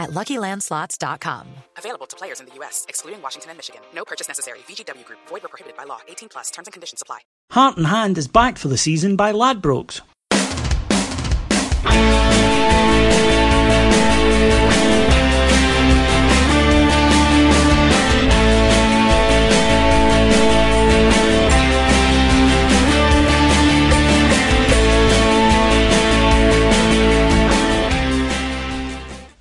at 0.00 0.10
LuckyLandSlots.com. 0.10 1.46
Available 1.76 2.06
to 2.06 2.16
players 2.16 2.40
in 2.40 2.46
the 2.46 2.54
U.S., 2.56 2.86
excluding 2.88 3.22
Washington 3.22 3.50
and 3.50 3.58
Michigan. 3.58 3.82
No 3.94 4.04
purchase 4.04 4.28
necessary. 4.28 4.60
VGW 4.60 5.04
Group. 5.04 5.20
Void 5.28 5.42
where 5.42 5.48
prohibited 5.48 5.76
by 5.76 5.84
law. 5.84 6.00
18 6.08 6.28
plus. 6.28 6.50
Terms 6.50 6.66
and 6.66 6.72
conditions 6.72 7.02
apply. 7.02 7.20
Heart 7.50 7.76
and 7.76 7.86
Hand 7.86 8.18
is 8.18 8.28
backed 8.28 8.58
for 8.58 8.68
the 8.68 8.78
season 8.78 9.16
by 9.16 9.32
Ladbrokes. 9.32 10.00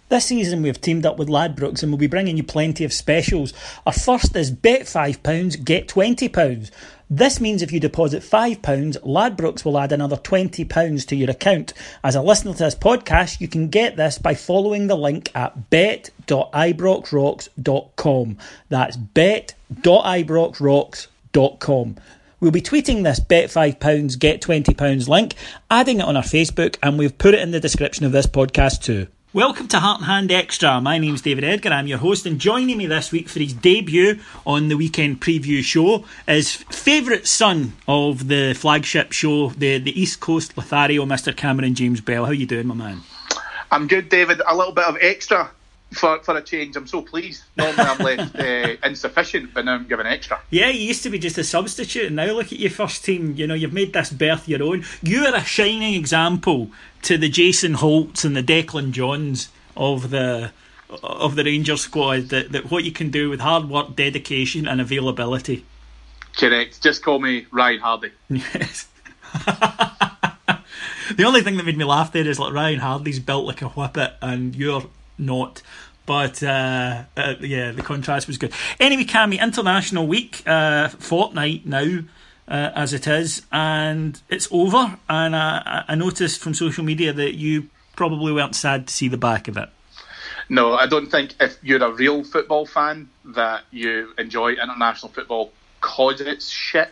This 0.09 0.25
season 0.25 0.61
we've 0.63 0.81
teamed 0.81 1.05
up 1.05 1.19
with 1.19 1.27
Ladbrokes 1.27 1.83
and 1.83 1.91
we'll 1.91 1.99
be 1.99 2.07
bringing 2.07 2.35
you 2.35 2.43
plenty 2.43 2.83
of 2.83 2.91
specials. 2.91 3.53
Our 3.85 3.93
first 3.93 4.35
is 4.35 4.49
bet 4.49 4.81
£5, 4.81 5.63
get 5.63 5.87
£20. 5.87 6.71
This 7.11 7.39
means 7.39 7.61
if 7.61 7.71
you 7.71 7.79
deposit 7.79 8.23
£5, 8.23 8.59
Ladbrokes 9.03 9.63
will 9.63 9.77
add 9.77 9.91
another 9.91 10.17
£20 10.17 11.07
to 11.07 11.15
your 11.15 11.29
account. 11.29 11.73
As 12.03 12.15
a 12.15 12.23
listener 12.23 12.53
to 12.53 12.57
this 12.57 12.73
podcast, 12.73 13.39
you 13.39 13.47
can 13.47 13.69
get 13.69 13.97
this 13.97 14.17
by 14.17 14.33
following 14.33 14.87
the 14.87 14.97
link 14.97 15.29
at 15.35 15.69
bet.ibroxrocks.com. 15.69 18.37
That's 18.69 18.97
bet.ibroxrocks.com. 18.97 21.95
We'll 22.39 22.51
be 22.51 22.61
tweeting 22.61 23.03
this 23.03 23.19
bet 23.19 23.49
£5, 23.49 24.17
get 24.17 24.41
£20 24.41 25.07
link, 25.07 25.35
adding 25.69 25.99
it 25.99 26.05
on 26.05 26.17
our 26.17 26.23
Facebook, 26.23 26.77
and 26.81 26.97
we've 26.97 27.15
put 27.17 27.33
it 27.35 27.41
in 27.41 27.51
the 27.51 27.59
description 27.59 28.05
of 28.05 28.11
this 28.11 28.25
podcast 28.25 28.81
too. 28.81 29.05
Welcome 29.31 29.67
to 29.67 29.79
Heart 29.79 29.99
and 29.99 30.07
Hand 30.07 30.31
Extra. 30.31 30.81
My 30.81 30.97
name's 30.97 31.21
David 31.21 31.43
Edgar. 31.43 31.69
I'm 31.69 31.85
your 31.85 31.99
host, 31.99 32.25
and 32.25 32.39
joining 32.39 32.79
me 32.79 32.87
this 32.87 33.11
week 33.11 33.29
for 33.29 33.37
his 33.37 33.53
debut 33.53 34.17
on 34.43 34.69
the 34.69 34.75
weekend 34.75 35.21
preview 35.21 35.61
show 35.61 36.03
is 36.27 36.55
favourite 36.55 37.27
son 37.27 37.73
of 37.87 38.27
the 38.27 38.55
flagship 38.55 39.11
show, 39.11 39.49
the, 39.49 39.77
the 39.77 40.01
East 40.01 40.19
Coast 40.19 40.57
Lothario, 40.57 41.05
Mr. 41.05 41.37
Cameron 41.37 41.75
James 41.75 42.01
Bell. 42.01 42.25
How 42.25 42.31
are 42.31 42.33
you 42.33 42.47
doing, 42.47 42.65
my 42.65 42.73
man? 42.73 43.01
I'm 43.69 43.85
good, 43.85 44.09
David. 44.09 44.41
A 44.47 44.55
little 44.55 44.73
bit 44.73 44.85
of 44.85 44.97
extra 44.99 45.51
for, 45.91 46.21
for 46.23 46.37
a 46.37 46.41
change. 46.41 46.75
I'm 46.75 46.87
so 46.87 47.01
pleased. 47.01 47.43
Normally 47.57 47.79
I'm 47.79 47.97
left 47.97 48.35
uh, 48.39 48.75
insufficient, 48.87 49.53
but 49.53 49.65
now 49.65 49.75
I'm 49.75 49.87
given 49.87 50.05
extra. 50.05 50.39
Yeah, 50.49 50.69
you 50.69 50.87
used 50.87 51.03
to 51.03 51.09
be 51.09 51.19
just 51.19 51.37
a 51.37 51.43
substitute, 51.43 52.05
and 52.05 52.15
now 52.15 52.25
look 52.25 52.51
at 52.51 52.59
your 52.59 52.69
first 52.69 53.03
team. 53.03 53.35
You 53.35 53.47
know, 53.47 53.53
you've 53.53 53.73
made 53.73 53.93
this 53.93 54.11
berth 54.11 54.47
your 54.47 54.63
own. 54.63 54.85
You 55.01 55.25
are 55.25 55.35
a 55.35 55.43
shining 55.43 55.93
example 55.95 56.69
to 57.03 57.17
the 57.17 57.29
Jason 57.29 57.75
Holts 57.75 58.23
and 58.23 58.35
the 58.35 58.43
Declan 58.43 58.91
Johns 58.91 59.49
of 59.75 60.09
the 60.09 60.51
of 61.03 61.35
the 61.35 61.43
Rangers 61.43 61.81
squad. 61.81 62.29
That, 62.29 62.51
that 62.51 62.71
what 62.71 62.83
you 62.83 62.91
can 62.91 63.09
do 63.09 63.29
with 63.29 63.39
hard 63.39 63.69
work, 63.69 63.95
dedication, 63.95 64.67
and 64.67 64.79
availability. 64.81 65.65
Correct. 66.37 66.81
Just 66.81 67.03
call 67.03 67.19
me 67.19 67.47
Ryan 67.51 67.81
Hardie. 67.81 68.11
Yes. 68.29 68.87
the 71.15 71.23
only 71.23 71.41
thing 71.41 71.57
that 71.57 71.65
made 71.65 71.77
me 71.77 71.85
laugh 71.85 72.11
there 72.11 72.27
is 72.27 72.39
like 72.39 72.51
Ryan 72.51 72.79
Hardie's 72.79 73.19
built 73.19 73.45
like 73.45 73.61
a 73.61 73.69
whippet, 73.69 74.13
and 74.21 74.55
you're 74.55 74.83
not. 75.19 75.61
But 76.05 76.41
uh, 76.41 77.03
uh, 77.15 77.35
yeah, 77.39 77.71
the 77.71 77.83
contrast 77.83 78.27
was 78.27 78.37
good. 78.37 78.51
Anyway, 78.79 79.03
Cammy, 79.03 79.39
International 79.39 80.07
Week, 80.07 80.41
uh, 80.47 80.89
fortnight 80.89 81.65
now. 81.65 81.99
Uh, 82.47 82.71
as 82.73 82.93
it 82.93 83.05
is, 83.05 83.43
and 83.51 84.19
it's 84.27 84.47
over. 84.49 84.97
And 85.07 85.35
I, 85.35 85.85
I 85.87 85.93
noticed 85.93 86.41
from 86.41 86.55
social 86.55 86.83
media 86.83 87.13
that 87.13 87.35
you 87.35 87.69
probably 87.95 88.33
weren't 88.33 88.55
sad 88.55 88.87
to 88.87 88.93
see 88.93 89.07
the 89.07 89.19
back 89.19 89.47
of 89.47 89.55
it. 89.55 89.69
No, 90.49 90.73
I 90.73 90.87
don't 90.87 91.11
think 91.11 91.35
if 91.39 91.59
you're 91.61 91.83
a 91.83 91.91
real 91.91 92.23
football 92.23 92.65
fan 92.65 93.09
that 93.23 93.65
you 93.69 94.13
enjoy 94.17 94.53
international 94.53 95.11
football 95.11 95.51
cause 95.79 96.21
it's 96.21 96.49
shit. 96.49 96.91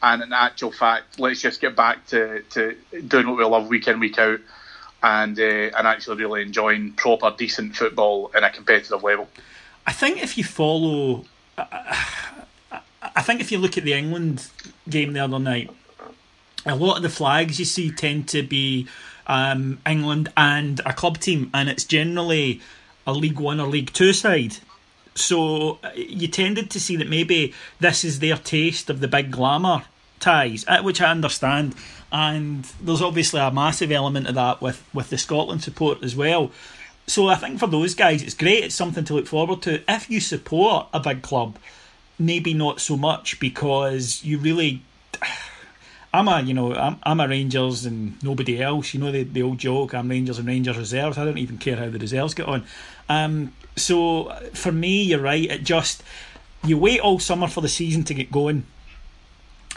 And 0.00 0.22
in 0.22 0.32
actual 0.32 0.70
fact, 0.70 1.18
let's 1.18 1.40
just 1.40 1.60
get 1.60 1.74
back 1.74 2.06
to, 2.08 2.42
to 2.50 2.76
doing 3.08 3.26
what 3.26 3.38
we 3.38 3.44
love 3.44 3.66
week 3.66 3.88
in, 3.88 3.98
week 3.98 4.18
out, 4.18 4.38
and 5.02 5.38
uh, 5.38 5.42
and 5.42 5.86
actually 5.86 6.16
really 6.16 6.42
enjoying 6.42 6.92
proper, 6.92 7.32
decent 7.36 7.76
football 7.76 8.30
in 8.36 8.44
a 8.44 8.50
competitive 8.50 9.02
level. 9.02 9.28
I 9.86 9.92
think 9.92 10.22
if 10.22 10.36
you 10.36 10.44
follow, 10.44 11.24
I 11.56 13.22
think 13.22 13.40
if 13.40 13.50
you 13.50 13.58
look 13.58 13.78
at 13.78 13.84
the 13.84 13.94
England 13.94 14.48
game 14.88 15.12
the 15.12 15.20
other 15.20 15.38
night, 15.38 15.70
a 16.66 16.74
lot 16.74 16.96
of 16.96 17.02
the 17.02 17.08
flags 17.08 17.58
you 17.58 17.64
see 17.64 17.90
tend 17.90 18.28
to 18.28 18.42
be 18.42 18.86
um, 19.26 19.78
England 19.86 20.30
and 20.36 20.80
a 20.84 20.92
club 20.92 21.18
team, 21.18 21.50
and 21.54 21.68
it's 21.68 21.84
generally 21.84 22.60
a 23.06 23.12
League 23.12 23.38
One 23.38 23.60
or 23.60 23.68
League 23.68 23.92
Two 23.92 24.12
side. 24.12 24.58
So 25.14 25.78
uh, 25.82 25.90
you 25.96 26.28
tended 26.28 26.70
to 26.70 26.80
see 26.80 26.96
that 26.96 27.08
maybe 27.08 27.52
this 27.80 28.04
is 28.04 28.20
their 28.20 28.36
taste 28.36 28.88
of 28.90 29.00
the 29.00 29.08
big 29.08 29.30
glamour 29.30 29.84
ties, 30.20 30.64
uh, 30.68 30.82
which 30.82 31.00
I 31.00 31.10
understand. 31.10 31.74
And 32.10 32.64
there's 32.80 33.02
obviously 33.02 33.40
a 33.40 33.50
massive 33.50 33.92
element 33.92 34.28
of 34.28 34.34
that 34.34 34.60
with, 34.62 34.84
with 34.94 35.10
the 35.10 35.18
Scotland 35.18 35.62
support 35.62 36.02
as 36.02 36.16
well. 36.16 36.50
So 37.06 37.28
I 37.28 37.36
think 37.36 37.58
for 37.58 37.66
those 37.66 37.94
guys, 37.94 38.22
it's 38.22 38.34
great. 38.34 38.64
It's 38.64 38.74
something 38.74 39.04
to 39.04 39.14
look 39.14 39.26
forward 39.26 39.62
to. 39.62 39.82
If 39.88 40.10
you 40.10 40.20
support 40.20 40.88
a 40.92 41.00
big 41.00 41.22
club, 41.22 41.58
maybe 42.18 42.52
not 42.54 42.80
so 42.80 42.96
much 42.96 43.40
because 43.40 44.22
you 44.24 44.38
really. 44.38 44.82
I'm 46.12 46.26
a 46.26 46.40
you 46.40 46.54
know 46.54 46.74
I'm, 46.74 46.96
I'm 47.02 47.20
a 47.20 47.28
Rangers 47.28 47.84
and 47.84 48.22
nobody 48.22 48.62
else. 48.62 48.94
You 48.94 49.00
know 49.00 49.12
the, 49.12 49.24
the 49.24 49.42
old 49.42 49.58
joke. 49.58 49.94
I'm 49.94 50.08
Rangers 50.08 50.38
and 50.38 50.48
Rangers 50.48 50.78
reserves. 50.78 51.18
I 51.18 51.24
don't 51.24 51.36
even 51.36 51.58
care 51.58 51.76
how 51.76 51.90
the 51.90 51.98
reserves 51.98 52.32
get 52.32 52.46
on. 52.46 52.64
Um, 53.10 53.52
so 53.76 54.30
for 54.54 54.72
me, 54.72 55.02
you're 55.02 55.20
right. 55.20 55.50
It 55.50 55.64
just 55.64 56.02
you 56.64 56.78
wait 56.78 57.00
all 57.00 57.18
summer 57.18 57.46
for 57.46 57.60
the 57.60 57.68
season 57.68 58.04
to 58.04 58.14
get 58.14 58.32
going. 58.32 58.64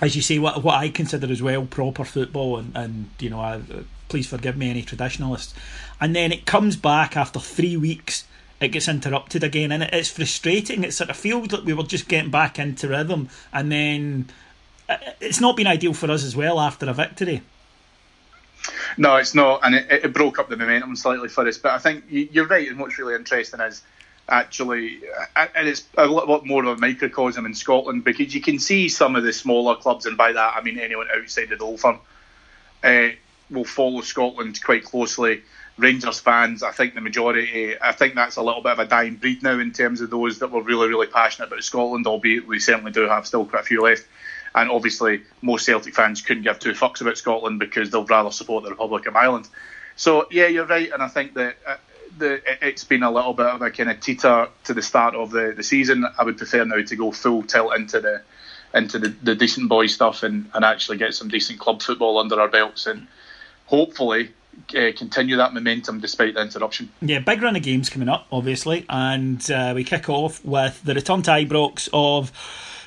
As 0.01 0.15
you 0.15 0.21
say, 0.21 0.39
what 0.39 0.63
what 0.63 0.75
I 0.75 0.89
consider 0.89 1.31
as 1.31 1.41
well 1.41 1.65
proper 1.65 2.03
football, 2.03 2.57
and, 2.57 2.75
and 2.75 3.09
you 3.19 3.29
know, 3.29 3.39
I, 3.39 3.61
please 4.09 4.27
forgive 4.27 4.57
me 4.57 4.69
any 4.69 4.81
traditionalists, 4.81 5.53
and 6.01 6.15
then 6.15 6.31
it 6.31 6.45
comes 6.45 6.75
back 6.75 7.15
after 7.15 7.39
three 7.39 7.77
weeks 7.77 8.25
it 8.61 8.69
gets 8.69 8.87
interrupted 8.87 9.43
again, 9.43 9.71
and 9.71 9.83
it's 9.83 10.09
frustrating. 10.09 10.83
It 10.83 10.93
sort 10.93 11.09
of 11.09 11.17
feels 11.17 11.51
like 11.51 11.65
we 11.65 11.73
were 11.73 11.83
just 11.83 12.07
getting 12.07 12.29
back 12.29 12.59
into 12.59 12.87
rhythm, 12.87 13.27
and 13.51 13.71
then 13.71 14.29
uh, 14.87 14.97
it's 15.19 15.41
not 15.41 15.57
been 15.57 15.65
ideal 15.67 15.95
for 15.95 16.11
us 16.11 16.23
as 16.23 16.35
well 16.35 16.59
after 16.59 16.87
a 16.87 16.93
victory. 16.93 17.41
No, 18.97 19.15
it's 19.15 19.33
not, 19.33 19.61
and 19.63 19.73
it, 19.73 19.87
it 19.89 20.13
broke 20.13 20.37
up 20.37 20.49
the 20.49 20.57
momentum 20.57 20.95
slightly 20.95 21.27
for 21.27 21.47
us. 21.47 21.57
But 21.57 21.71
I 21.71 21.79
think 21.79 22.03
you're 22.07 22.45
right, 22.45 22.69
and 22.69 22.79
what's 22.79 22.99
really 22.99 23.15
interesting 23.15 23.59
is 23.61 23.81
actually, 24.29 25.01
and 25.35 25.67
it's 25.67 25.83
a 25.97 26.05
lot 26.05 26.45
more 26.45 26.63
of 26.63 26.77
a 26.77 26.79
microcosm 26.79 27.45
in 27.45 27.53
Scotland 27.53 28.03
because 28.03 28.33
you 28.33 28.41
can 28.41 28.59
see 28.59 28.89
some 28.89 29.15
of 29.15 29.23
the 29.23 29.33
smaller 29.33 29.75
clubs, 29.75 30.05
and 30.05 30.17
by 30.17 30.33
that 30.33 30.55
I 30.55 30.61
mean 30.61 30.79
anyone 30.79 31.07
outside 31.15 31.51
of 31.51 31.59
the 31.59 31.65
Old 31.65 31.79
Firm, 31.79 31.99
uh, 32.83 33.09
will 33.49 33.65
follow 33.65 34.01
Scotland 34.01 34.63
quite 34.63 34.83
closely. 34.83 35.41
Rangers 35.77 36.19
fans, 36.19 36.63
I 36.63 36.71
think 36.71 36.95
the 36.95 37.01
majority, 37.01 37.75
I 37.81 37.91
think 37.91 38.15
that's 38.15 38.35
a 38.35 38.43
little 38.43 38.61
bit 38.61 38.73
of 38.73 38.79
a 38.79 38.85
dying 38.85 39.15
breed 39.15 39.41
now 39.41 39.57
in 39.57 39.71
terms 39.71 40.01
of 40.01 40.09
those 40.09 40.39
that 40.39 40.51
were 40.51 40.61
really, 40.61 40.87
really 40.87 41.07
passionate 41.07 41.47
about 41.47 41.63
Scotland, 41.63 42.05
albeit 42.07 42.47
we 42.47 42.59
certainly 42.59 42.91
do 42.91 43.07
have 43.07 43.25
still 43.25 43.45
quite 43.45 43.61
a 43.61 43.65
few 43.65 43.81
left. 43.81 44.05
And 44.53 44.69
obviously, 44.69 45.23
most 45.41 45.65
Celtic 45.65 45.95
fans 45.95 46.21
couldn't 46.21 46.43
give 46.43 46.59
two 46.59 46.73
fucks 46.73 47.01
about 47.01 47.17
Scotland 47.17 47.57
because 47.59 47.89
they'll 47.89 48.05
rather 48.05 48.31
support 48.31 48.63
the 48.63 48.69
Republic 48.69 49.07
of 49.07 49.15
Ireland. 49.15 49.47
So, 49.95 50.27
yeah, 50.29 50.47
you're 50.47 50.65
right. 50.65 50.91
And 50.91 51.01
I 51.01 51.07
think 51.07 51.33
that 51.35 51.55
uh, 51.65 51.77
the, 52.17 52.41
it's 52.65 52.83
been 52.83 53.03
a 53.03 53.11
little 53.11 53.33
bit 53.33 53.47
of 53.47 53.61
a 53.61 53.71
kind 53.71 53.89
of 53.89 53.99
teeter 53.99 54.47
to 54.65 54.73
the 54.73 54.81
start 54.81 55.15
of 55.15 55.31
the, 55.31 55.53
the 55.55 55.63
season. 55.63 56.05
I 56.17 56.23
would 56.23 56.37
prefer 56.37 56.63
now 56.65 56.81
to 56.81 56.95
go 56.95 57.11
full 57.11 57.43
tilt 57.43 57.75
into 57.75 57.99
the 57.99 58.21
into 58.73 58.99
the, 58.99 59.09
the 59.09 59.35
decent 59.35 59.67
boy 59.67 59.87
stuff 59.87 60.23
and, 60.23 60.49
and 60.53 60.63
actually 60.63 60.97
get 60.97 61.13
some 61.13 61.27
decent 61.27 61.59
club 61.59 61.81
football 61.81 62.17
under 62.19 62.39
our 62.39 62.47
belts 62.47 62.85
and 62.85 63.05
hopefully 63.65 64.31
uh, 64.75 64.91
continue 64.97 65.37
that 65.37 65.53
momentum 65.53 65.99
despite 65.99 66.35
the 66.35 66.41
interruption. 66.41 66.89
Yeah, 67.01 67.19
big 67.19 67.41
run 67.41 67.55
of 67.55 67.63
games 67.63 67.89
coming 67.89 68.09
up, 68.09 68.27
obviously, 68.31 68.85
and 68.89 69.49
uh, 69.51 69.73
we 69.75 69.83
kick 69.83 70.09
off 70.09 70.43
with 70.45 70.81
the 70.83 70.93
return 70.93 71.21
to 71.23 71.31
Ibrox 71.31 71.89
of 71.93 72.31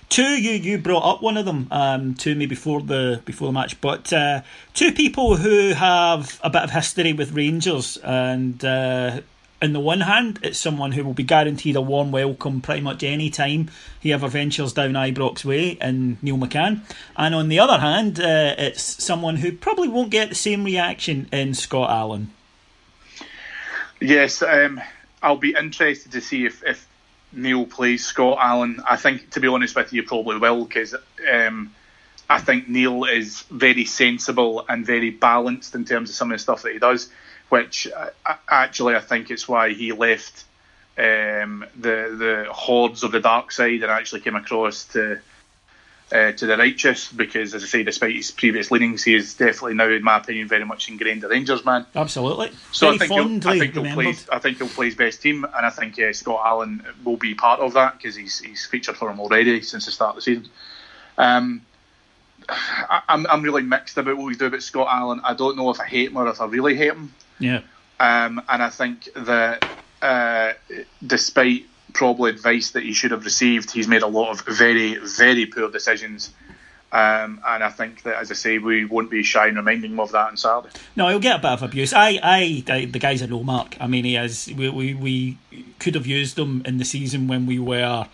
two. 0.08 0.40
You 0.40 0.52
you 0.52 0.78
brought 0.78 1.04
up 1.04 1.22
one 1.22 1.36
of 1.36 1.44
them 1.44 1.68
um, 1.70 2.14
to 2.16 2.34
me 2.34 2.46
before 2.46 2.80
the 2.80 3.22
before 3.24 3.48
the 3.48 3.52
match, 3.52 3.80
but 3.80 4.12
uh, 4.12 4.42
two 4.74 4.92
people 4.92 5.36
who 5.36 5.72
have 5.74 6.40
a 6.42 6.50
bit 6.50 6.62
of 6.62 6.70
history 6.70 7.12
with 7.12 7.32
Rangers 7.32 7.96
and 7.98 8.64
uh, 8.64 9.20
on 9.64 9.72
the 9.72 9.80
one 9.80 10.02
hand, 10.02 10.40
it's 10.42 10.58
someone 10.58 10.92
who 10.92 11.04
will 11.04 11.14
be 11.14 11.22
guaranteed 11.22 11.74
a 11.76 11.80
warm 11.80 12.12
welcome 12.12 12.60
pretty 12.60 12.82
much 12.82 13.02
any 13.02 13.30
time 13.30 13.70
he 13.98 14.12
ever 14.12 14.28
ventures 14.28 14.74
down 14.74 14.92
Ibrox 14.92 15.44
way 15.44 15.78
and 15.80 16.22
Neil 16.22 16.36
McCann. 16.36 16.82
And 17.16 17.34
on 17.34 17.48
the 17.48 17.60
other 17.60 17.78
hand, 17.78 18.20
uh, 18.20 18.54
it's 18.58 18.82
someone 19.02 19.36
who 19.36 19.52
probably 19.52 19.88
won't 19.88 20.10
get 20.10 20.28
the 20.28 20.34
same 20.34 20.64
reaction 20.64 21.28
in 21.32 21.54
Scott 21.54 21.88
Allan. 21.88 22.30
Yes, 24.00 24.42
um, 24.42 24.82
I'll 25.22 25.36
be 25.36 25.54
interested 25.58 26.12
to 26.12 26.20
see 26.20 26.44
if, 26.44 26.62
if 26.64 26.86
Neil 27.36 27.66
plays 27.66 28.04
Scott 28.04 28.38
Allan. 28.40 28.80
I 28.88 28.96
think, 28.96 29.30
to 29.30 29.40
be 29.40 29.48
honest 29.48 29.76
with 29.76 29.92
you, 29.92 30.02
probably 30.02 30.38
will 30.38 30.64
because 30.64 30.94
um, 31.32 31.74
I 32.28 32.40
think 32.40 32.68
Neil 32.68 33.04
is 33.04 33.42
very 33.50 33.84
sensible 33.84 34.64
and 34.68 34.84
very 34.86 35.10
balanced 35.10 35.74
in 35.74 35.84
terms 35.84 36.10
of 36.10 36.16
some 36.16 36.30
of 36.30 36.36
the 36.36 36.42
stuff 36.42 36.62
that 36.62 36.72
he 36.72 36.78
does 36.78 37.10
which 37.48 37.88
uh, 37.94 38.34
actually 38.48 38.96
I 38.96 39.00
think 39.00 39.30
it's 39.30 39.48
why 39.48 39.72
he 39.72 39.92
left 39.92 40.44
um, 40.96 41.64
the 41.76 42.14
the 42.18 42.46
hordes 42.50 43.02
of 43.02 43.12
the 43.12 43.20
dark 43.20 43.52
side 43.52 43.82
and 43.82 43.90
actually 43.90 44.20
came 44.20 44.36
across 44.36 44.84
to 44.86 45.20
uh, 46.14 46.30
to 46.30 46.46
the 46.46 46.56
righteous 46.56 47.10
because, 47.10 47.54
as 47.54 47.64
I 47.64 47.66
say, 47.66 47.82
despite 47.82 48.14
his 48.14 48.30
previous 48.30 48.70
leanings, 48.70 49.02
he 49.02 49.16
is 49.16 49.34
definitely 49.34 49.74
now, 49.74 49.88
in 49.88 50.04
my 50.04 50.18
opinion, 50.18 50.46
very 50.46 50.64
much 50.64 50.88
ingrained 50.88 51.24
a 51.24 51.28
Rangers 51.28 51.64
man. 51.64 51.86
Absolutely. 51.92 52.52
So 52.70 52.88
I 52.88 52.98
think, 52.98 53.12
he'll, 53.12 53.48
I 53.48 53.58
think 53.58 53.74
he'll 53.74 53.92
play. 53.92 54.14
I 54.30 54.38
think 54.38 54.58
he'll 54.58 54.68
play 54.68 54.86
his 54.86 54.94
best 54.94 55.22
team, 55.22 55.44
and 55.44 55.66
I 55.66 55.70
think 55.70 55.98
uh, 55.98 56.12
Scott 56.12 56.40
Allan 56.44 56.84
will 57.04 57.16
be 57.16 57.34
part 57.34 57.58
of 57.58 57.72
that 57.72 57.98
because 57.98 58.14
he's 58.14 58.38
he's 58.38 58.64
featured 58.64 58.96
for 58.96 59.10
him 59.10 59.18
already 59.18 59.60
since 59.62 59.86
the 59.86 59.90
start 59.90 60.10
of 60.10 60.16
the 60.16 60.22
season. 60.22 60.48
Um, 61.18 61.66
I, 62.48 63.02
am 63.08 63.26
I'm, 63.26 63.26
I'm 63.26 63.42
really 63.42 63.62
mixed 63.62 63.98
about 63.98 64.16
what 64.16 64.26
we 64.26 64.36
do 64.36 64.46
about 64.46 64.62
Scott 64.62 64.86
Allan. 64.88 65.20
I 65.24 65.34
don't 65.34 65.56
know 65.56 65.70
if 65.70 65.80
I 65.80 65.86
hate 65.86 66.10
him 66.10 66.16
or 66.16 66.28
if 66.28 66.40
I 66.40 66.46
really 66.46 66.76
hate 66.76 66.92
him. 66.92 67.12
Yeah. 67.40 67.62
Um, 67.98 68.40
and 68.48 68.62
I 68.62 68.70
think 68.70 69.08
that 69.16 69.68
uh, 70.00 70.52
despite 71.04 71.66
probably 71.94 72.30
advice 72.30 72.72
that 72.72 72.82
he 72.82 72.92
should 72.92 73.12
have 73.12 73.24
received, 73.24 73.70
he's 73.70 73.88
made 73.88 74.02
a 74.02 74.06
lot 74.06 74.30
of 74.30 74.46
very, 74.46 74.96
very 74.96 75.46
poor 75.46 75.70
decisions. 75.70 76.30
Um, 76.92 77.40
and 77.44 77.64
I 77.64 77.70
think 77.70 78.02
that, 78.02 78.16
as 78.16 78.30
I 78.30 78.34
say, 78.34 78.58
we 78.58 78.84
won't 78.84 79.10
be 79.10 79.22
shy 79.22 79.48
in 79.48 79.56
reminding 79.56 79.92
him 79.92 80.00
of 80.00 80.12
that 80.12 80.28
on 80.28 80.36
Saturday. 80.36 80.74
No, 80.94 81.08
he'll 81.08 81.18
get 81.18 81.36
a 81.36 81.42
bit 81.42 81.50
of 81.50 81.62
abuse. 81.62 81.92
I, 81.92 82.20
I, 82.22 82.64
I 82.68 82.84
the 82.84 83.00
guy's 83.00 83.22
a 83.22 83.26
no 83.26 83.42
mark. 83.42 83.76
I 83.80 83.88
mean, 83.88 84.04
he 84.04 84.16
is. 84.16 84.52
We, 84.54 84.68
we, 84.68 84.94
we 84.94 85.38
could 85.80 85.96
have 85.96 86.06
used 86.06 86.38
him 86.38 86.62
in 86.64 86.78
the 86.78 86.84
season 86.84 87.26
when 87.26 87.46
we 87.46 87.58
were 87.58 88.06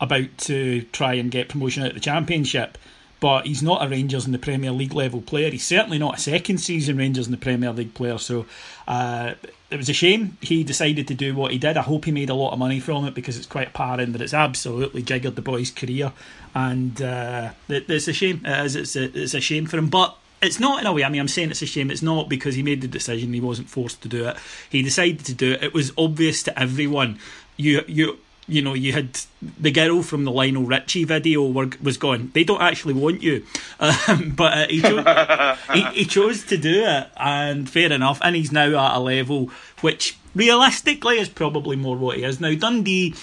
about 0.00 0.36
to 0.38 0.82
try 0.92 1.14
and 1.14 1.30
get 1.30 1.48
promotion 1.48 1.84
out 1.84 1.90
of 1.90 1.94
the 1.94 2.00
championship 2.00 2.76
but 3.24 3.46
he's 3.46 3.62
not 3.62 3.82
a 3.82 3.88
Rangers 3.88 4.26
in 4.26 4.32
the 4.32 4.38
Premier 4.38 4.70
League 4.70 4.92
level 4.92 5.22
player. 5.22 5.50
He's 5.50 5.64
certainly 5.64 5.98
not 5.98 6.18
a 6.18 6.20
second 6.20 6.58
season 6.58 6.98
Rangers 6.98 7.24
in 7.24 7.30
the 7.30 7.38
Premier 7.38 7.72
League 7.72 7.94
player. 7.94 8.18
So 8.18 8.44
uh, 8.86 9.32
it 9.70 9.78
was 9.78 9.88
a 9.88 9.94
shame 9.94 10.36
he 10.42 10.62
decided 10.62 11.08
to 11.08 11.14
do 11.14 11.34
what 11.34 11.50
he 11.50 11.56
did. 11.56 11.78
I 11.78 11.80
hope 11.80 12.04
he 12.04 12.12
made 12.12 12.28
a 12.28 12.34
lot 12.34 12.52
of 12.52 12.58
money 12.58 12.80
from 12.80 13.06
it 13.06 13.14
because 13.14 13.38
it's 13.38 13.46
quite 13.46 13.68
apparent 13.68 14.12
that 14.12 14.20
it's 14.20 14.34
absolutely 14.34 15.00
jiggered 15.00 15.36
the 15.36 15.40
boy's 15.40 15.70
career, 15.70 16.12
and 16.54 17.00
uh, 17.00 17.52
it, 17.66 17.88
it's 17.88 18.08
a 18.08 18.12
shame. 18.12 18.42
It 18.44 18.66
is. 18.66 18.76
It's 18.76 18.94
a, 18.94 19.04
it's 19.18 19.32
a 19.32 19.40
shame 19.40 19.64
for 19.64 19.78
him, 19.78 19.88
but 19.88 20.18
it's 20.42 20.60
not 20.60 20.82
in 20.82 20.86
a 20.86 20.92
way. 20.92 21.02
I 21.02 21.08
mean, 21.08 21.22
I'm 21.22 21.28
saying 21.28 21.50
it's 21.50 21.62
a 21.62 21.66
shame. 21.66 21.90
It's 21.90 22.02
not 22.02 22.28
because 22.28 22.56
he 22.56 22.62
made 22.62 22.82
the 22.82 22.88
decision. 22.88 23.32
He 23.32 23.40
wasn't 23.40 23.70
forced 23.70 24.02
to 24.02 24.08
do 24.08 24.28
it. 24.28 24.36
He 24.68 24.82
decided 24.82 25.24
to 25.24 25.32
do 25.32 25.52
it. 25.52 25.62
It 25.62 25.72
was 25.72 25.92
obvious 25.96 26.42
to 26.42 26.60
everyone. 26.60 27.18
You 27.56 27.84
you 27.86 28.18
you 28.46 28.62
know, 28.62 28.74
you 28.74 28.92
had 28.92 29.20
the 29.58 29.70
girl 29.70 30.02
from 30.02 30.24
the 30.24 30.30
Lionel 30.30 30.64
Richie 30.64 31.04
video 31.04 31.46
were, 31.46 31.70
was 31.82 31.96
gone. 31.96 32.30
They 32.34 32.44
don't 32.44 32.60
actually 32.60 32.94
want 32.94 33.22
you, 33.22 33.44
um, 33.80 34.34
but 34.36 34.52
uh, 34.52 34.66
he, 34.68 34.80
chose, 34.80 35.58
he, 35.72 35.82
he, 35.82 36.04
chose 36.04 36.44
to 36.44 36.56
do 36.56 36.84
it, 36.84 37.08
and 37.16 37.68
fair 37.68 37.92
enough. 37.92 38.18
And 38.22 38.36
he's 38.36 38.52
now 38.52 38.66
at 38.66 38.96
a 38.96 39.00
level 39.00 39.50
which 39.80 40.16
realistically 40.34 41.18
is 41.18 41.28
probably 41.28 41.76
more 41.76 41.96
what 41.96 42.18
he 42.18 42.24
is 42.24 42.40
now. 42.40 42.54
Dundee 42.54 43.14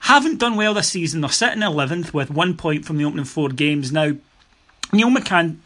haven't 0.00 0.38
done 0.38 0.56
well 0.56 0.74
this 0.74 0.88
season. 0.88 1.20
They're 1.20 1.30
sitting 1.30 1.62
eleventh 1.62 2.12
with 2.12 2.30
one 2.30 2.56
point 2.56 2.84
from 2.84 2.98
the 2.98 3.04
opening 3.04 3.24
four 3.24 3.50
games. 3.50 3.92
Now, 3.92 4.12
Neil 4.92 5.08
McCann 5.08 5.58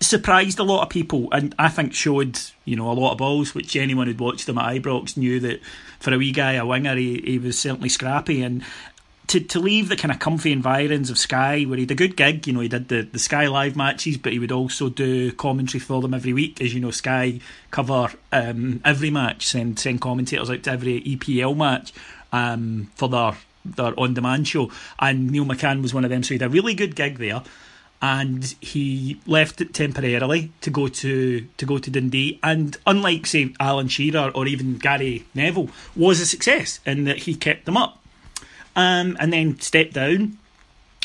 surprised 0.00 0.58
a 0.58 0.64
lot 0.64 0.82
of 0.82 0.90
people 0.90 1.28
and 1.32 1.54
I 1.58 1.68
think 1.68 1.94
showed, 1.94 2.38
you 2.64 2.76
know, 2.76 2.90
a 2.90 2.92
lot 2.92 3.12
of 3.12 3.18
balls, 3.18 3.54
which 3.54 3.76
anyone 3.76 4.06
who'd 4.06 4.20
watched 4.20 4.48
him 4.48 4.58
at 4.58 4.74
Ibrox 4.76 5.16
knew 5.16 5.40
that 5.40 5.60
for 5.98 6.12
a 6.12 6.18
wee 6.18 6.32
guy, 6.32 6.52
a 6.52 6.66
winger, 6.66 6.94
he, 6.96 7.20
he 7.22 7.38
was 7.38 7.58
certainly 7.58 7.88
scrappy 7.88 8.42
and 8.42 8.62
to, 9.28 9.40
to 9.40 9.58
leave 9.58 9.88
the 9.88 9.96
kind 9.96 10.12
of 10.12 10.20
comfy 10.20 10.52
environs 10.52 11.10
of 11.10 11.18
Sky, 11.18 11.64
where 11.64 11.76
he 11.76 11.82
had 11.82 11.90
a 11.90 11.96
good 11.96 12.16
gig, 12.16 12.46
you 12.46 12.52
know, 12.52 12.60
he 12.60 12.68
did 12.68 12.88
the, 12.88 13.02
the 13.02 13.18
Sky 13.18 13.48
Live 13.48 13.74
matches, 13.74 14.16
but 14.16 14.32
he 14.32 14.38
would 14.38 14.52
also 14.52 14.88
do 14.88 15.32
commentary 15.32 15.80
for 15.80 16.00
them 16.00 16.14
every 16.14 16.32
week. 16.32 16.60
As 16.60 16.72
you 16.72 16.80
know, 16.80 16.92
Sky 16.92 17.40
cover 17.70 18.12
um, 18.30 18.80
every 18.84 19.10
match, 19.10 19.46
send 19.46 19.78
send 19.78 20.00
commentators 20.00 20.50
out 20.50 20.62
to 20.64 20.70
every 20.70 21.00
EPL 21.00 21.56
match 21.56 21.92
um, 22.32 22.90
for 22.94 23.08
their 23.08 23.36
their 23.64 23.98
on 23.98 24.14
demand 24.14 24.46
show. 24.46 24.70
And 25.00 25.30
Neil 25.30 25.44
McCann 25.44 25.82
was 25.82 25.92
one 25.92 26.04
of 26.04 26.10
them, 26.10 26.22
so 26.22 26.28
he 26.28 26.38
had 26.38 26.42
a 26.42 26.48
really 26.48 26.74
good 26.74 26.94
gig 26.94 27.18
there 27.18 27.42
and 28.02 28.54
he 28.60 29.20
left 29.26 29.60
it 29.60 29.72
temporarily 29.72 30.52
to 30.60 30.70
go 30.70 30.88
to 30.88 31.46
to 31.56 31.66
go 31.66 31.78
to 31.78 31.90
Dundee. 31.90 32.38
And 32.42 32.76
unlike 32.86 33.26
say 33.26 33.54
Alan 33.58 33.88
Shearer 33.88 34.30
or 34.34 34.46
even 34.46 34.78
Gary 34.78 35.24
Neville, 35.34 35.70
was 35.94 36.20
a 36.20 36.26
success 36.26 36.80
in 36.84 37.04
that 37.04 37.18
he 37.20 37.34
kept 37.34 37.64
them 37.64 37.76
up, 37.76 38.02
um, 38.74 39.16
and 39.18 39.32
then 39.32 39.60
stepped 39.60 39.94
down. 39.94 40.38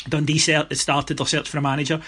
Dundee 0.08 0.38
started 0.38 1.16
their 1.16 1.26
search 1.26 1.48
for 1.48 1.58
a 1.58 1.62
manager, 1.62 2.02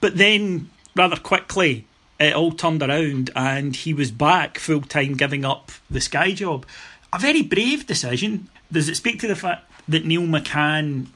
but 0.00 0.16
then 0.16 0.70
rather 0.94 1.16
quickly 1.16 1.86
it 2.20 2.34
all 2.34 2.52
turned 2.52 2.82
around, 2.82 3.30
and 3.34 3.74
he 3.74 3.94
was 3.94 4.10
back 4.10 4.58
full 4.58 4.82
time, 4.82 5.14
giving 5.14 5.44
up 5.44 5.72
the 5.90 6.00
Sky 6.00 6.32
job. 6.32 6.66
A 7.12 7.18
very 7.18 7.42
brave 7.42 7.86
decision. 7.86 8.48
Does 8.70 8.88
it 8.88 8.96
speak 8.96 9.18
to 9.20 9.26
the 9.26 9.34
fact 9.34 9.68
that 9.88 10.04
Neil 10.04 10.22
McCann 10.22 11.06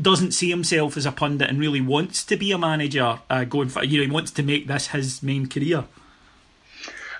doesn't 0.00 0.32
see 0.32 0.50
himself 0.50 0.96
as 0.96 1.06
a 1.06 1.12
pundit 1.12 1.48
and 1.48 1.58
really 1.58 1.80
wants 1.80 2.24
to 2.24 2.36
be 2.36 2.52
a 2.52 2.58
manager 2.58 3.20
uh, 3.30 3.44
going 3.44 3.68
for 3.68 3.84
you 3.84 3.98
know 3.98 4.04
he 4.06 4.10
wants 4.10 4.30
to 4.32 4.42
make 4.42 4.66
this 4.66 4.88
his 4.88 5.22
main 5.22 5.46
career. 5.46 5.84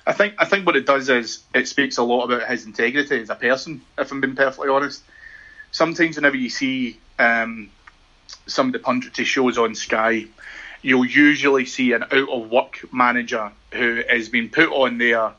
I 0.06 0.12
think 0.12 0.34
I 0.38 0.44
think 0.44 0.66
what 0.66 0.76
it 0.76 0.86
does 0.86 1.08
is 1.08 1.42
it 1.54 1.68
speaks 1.68 1.96
a 1.96 2.02
lot 2.02 2.24
about 2.24 2.48
his 2.48 2.66
integrity 2.66 3.20
as 3.20 3.30
a 3.30 3.34
person. 3.34 3.80
If 3.96 4.12
I'm 4.12 4.20
being 4.20 4.36
perfectly 4.36 4.68
honest, 4.68 5.02
sometimes 5.70 6.16
whenever 6.16 6.36
you 6.36 6.50
see 6.50 6.98
um, 7.18 7.70
some 8.46 8.66
of 8.68 8.72
the 8.72 8.78
punditry 8.80 9.24
shows 9.24 9.56
on 9.56 9.74
Sky, 9.74 10.26
you'll 10.82 11.06
usually 11.06 11.64
see 11.64 11.92
an 11.92 12.02
out 12.02 12.28
of 12.28 12.50
work 12.50 12.80
manager 12.92 13.50
who 13.72 14.02
has 14.08 14.28
been 14.28 14.48
put 14.50 14.70
on 14.70 14.98
there 14.98 15.32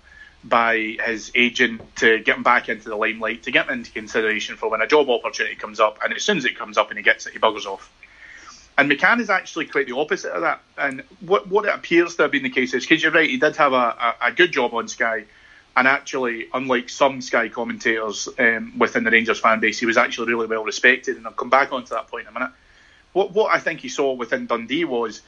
by 0.47 0.97
his 1.03 1.31
agent 1.33 1.81
to 1.97 2.19
get 2.19 2.37
him 2.37 2.43
back 2.43 2.69
into 2.69 2.87
the 2.87 2.95
limelight, 2.95 3.43
to 3.43 3.51
get 3.51 3.67
him 3.67 3.79
into 3.79 3.91
consideration 3.91 4.55
for 4.55 4.69
when 4.69 4.81
a 4.81 4.87
job 4.87 5.09
opportunity 5.09 5.55
comes 5.55 5.79
up. 5.79 5.99
And 6.03 6.13
as 6.13 6.23
soon 6.23 6.37
as 6.37 6.45
it 6.45 6.57
comes 6.57 6.77
up 6.77 6.89
and 6.89 6.97
he 6.97 7.03
gets 7.03 7.25
it, 7.25 7.33
he 7.33 7.39
buggers 7.39 7.65
off. 7.65 7.91
And 8.77 8.91
McCann 8.91 9.19
is 9.21 9.29
actually 9.29 9.65
quite 9.65 9.87
the 9.87 9.95
opposite 9.95 10.31
of 10.31 10.41
that. 10.41 10.61
And 10.77 11.03
what 11.21 11.47
what 11.47 11.65
it 11.65 11.73
appears 11.73 12.15
to 12.17 12.23
have 12.23 12.31
been 12.31 12.43
the 12.43 12.49
case 12.49 12.73
is 12.73 12.85
because 12.85 13.01
you're 13.01 13.11
right, 13.11 13.29
he 13.29 13.37
did 13.37 13.55
have 13.55 13.73
a, 13.73 13.75
a, 13.75 14.15
a, 14.27 14.31
good 14.33 14.51
job 14.51 14.73
on 14.73 14.87
Sky. 14.87 15.25
And 15.77 15.87
actually, 15.87 16.47
unlike 16.53 16.89
some 16.89 17.21
Sky 17.21 17.49
commentators 17.49 18.29
um, 18.37 18.77
within 18.77 19.03
the 19.03 19.11
Rangers 19.11 19.39
fan 19.39 19.59
base, 19.59 19.79
he 19.79 19.85
was 19.85 19.97
actually 19.97 20.33
really 20.33 20.47
well 20.47 20.63
respected. 20.63 21.17
And 21.17 21.25
I'll 21.25 21.33
come 21.33 21.49
back 21.49 21.71
onto 21.71 21.89
that 21.95 22.07
point 22.07 22.27
in 22.27 22.35
a 22.35 22.37
minute. 22.37 22.51
What 23.13 23.31
what 23.31 23.55
I 23.55 23.59
think 23.59 23.79
he 23.79 23.89
saw 23.89 24.13
within 24.13 24.45
Dundee 24.45 24.85
was 24.85 25.21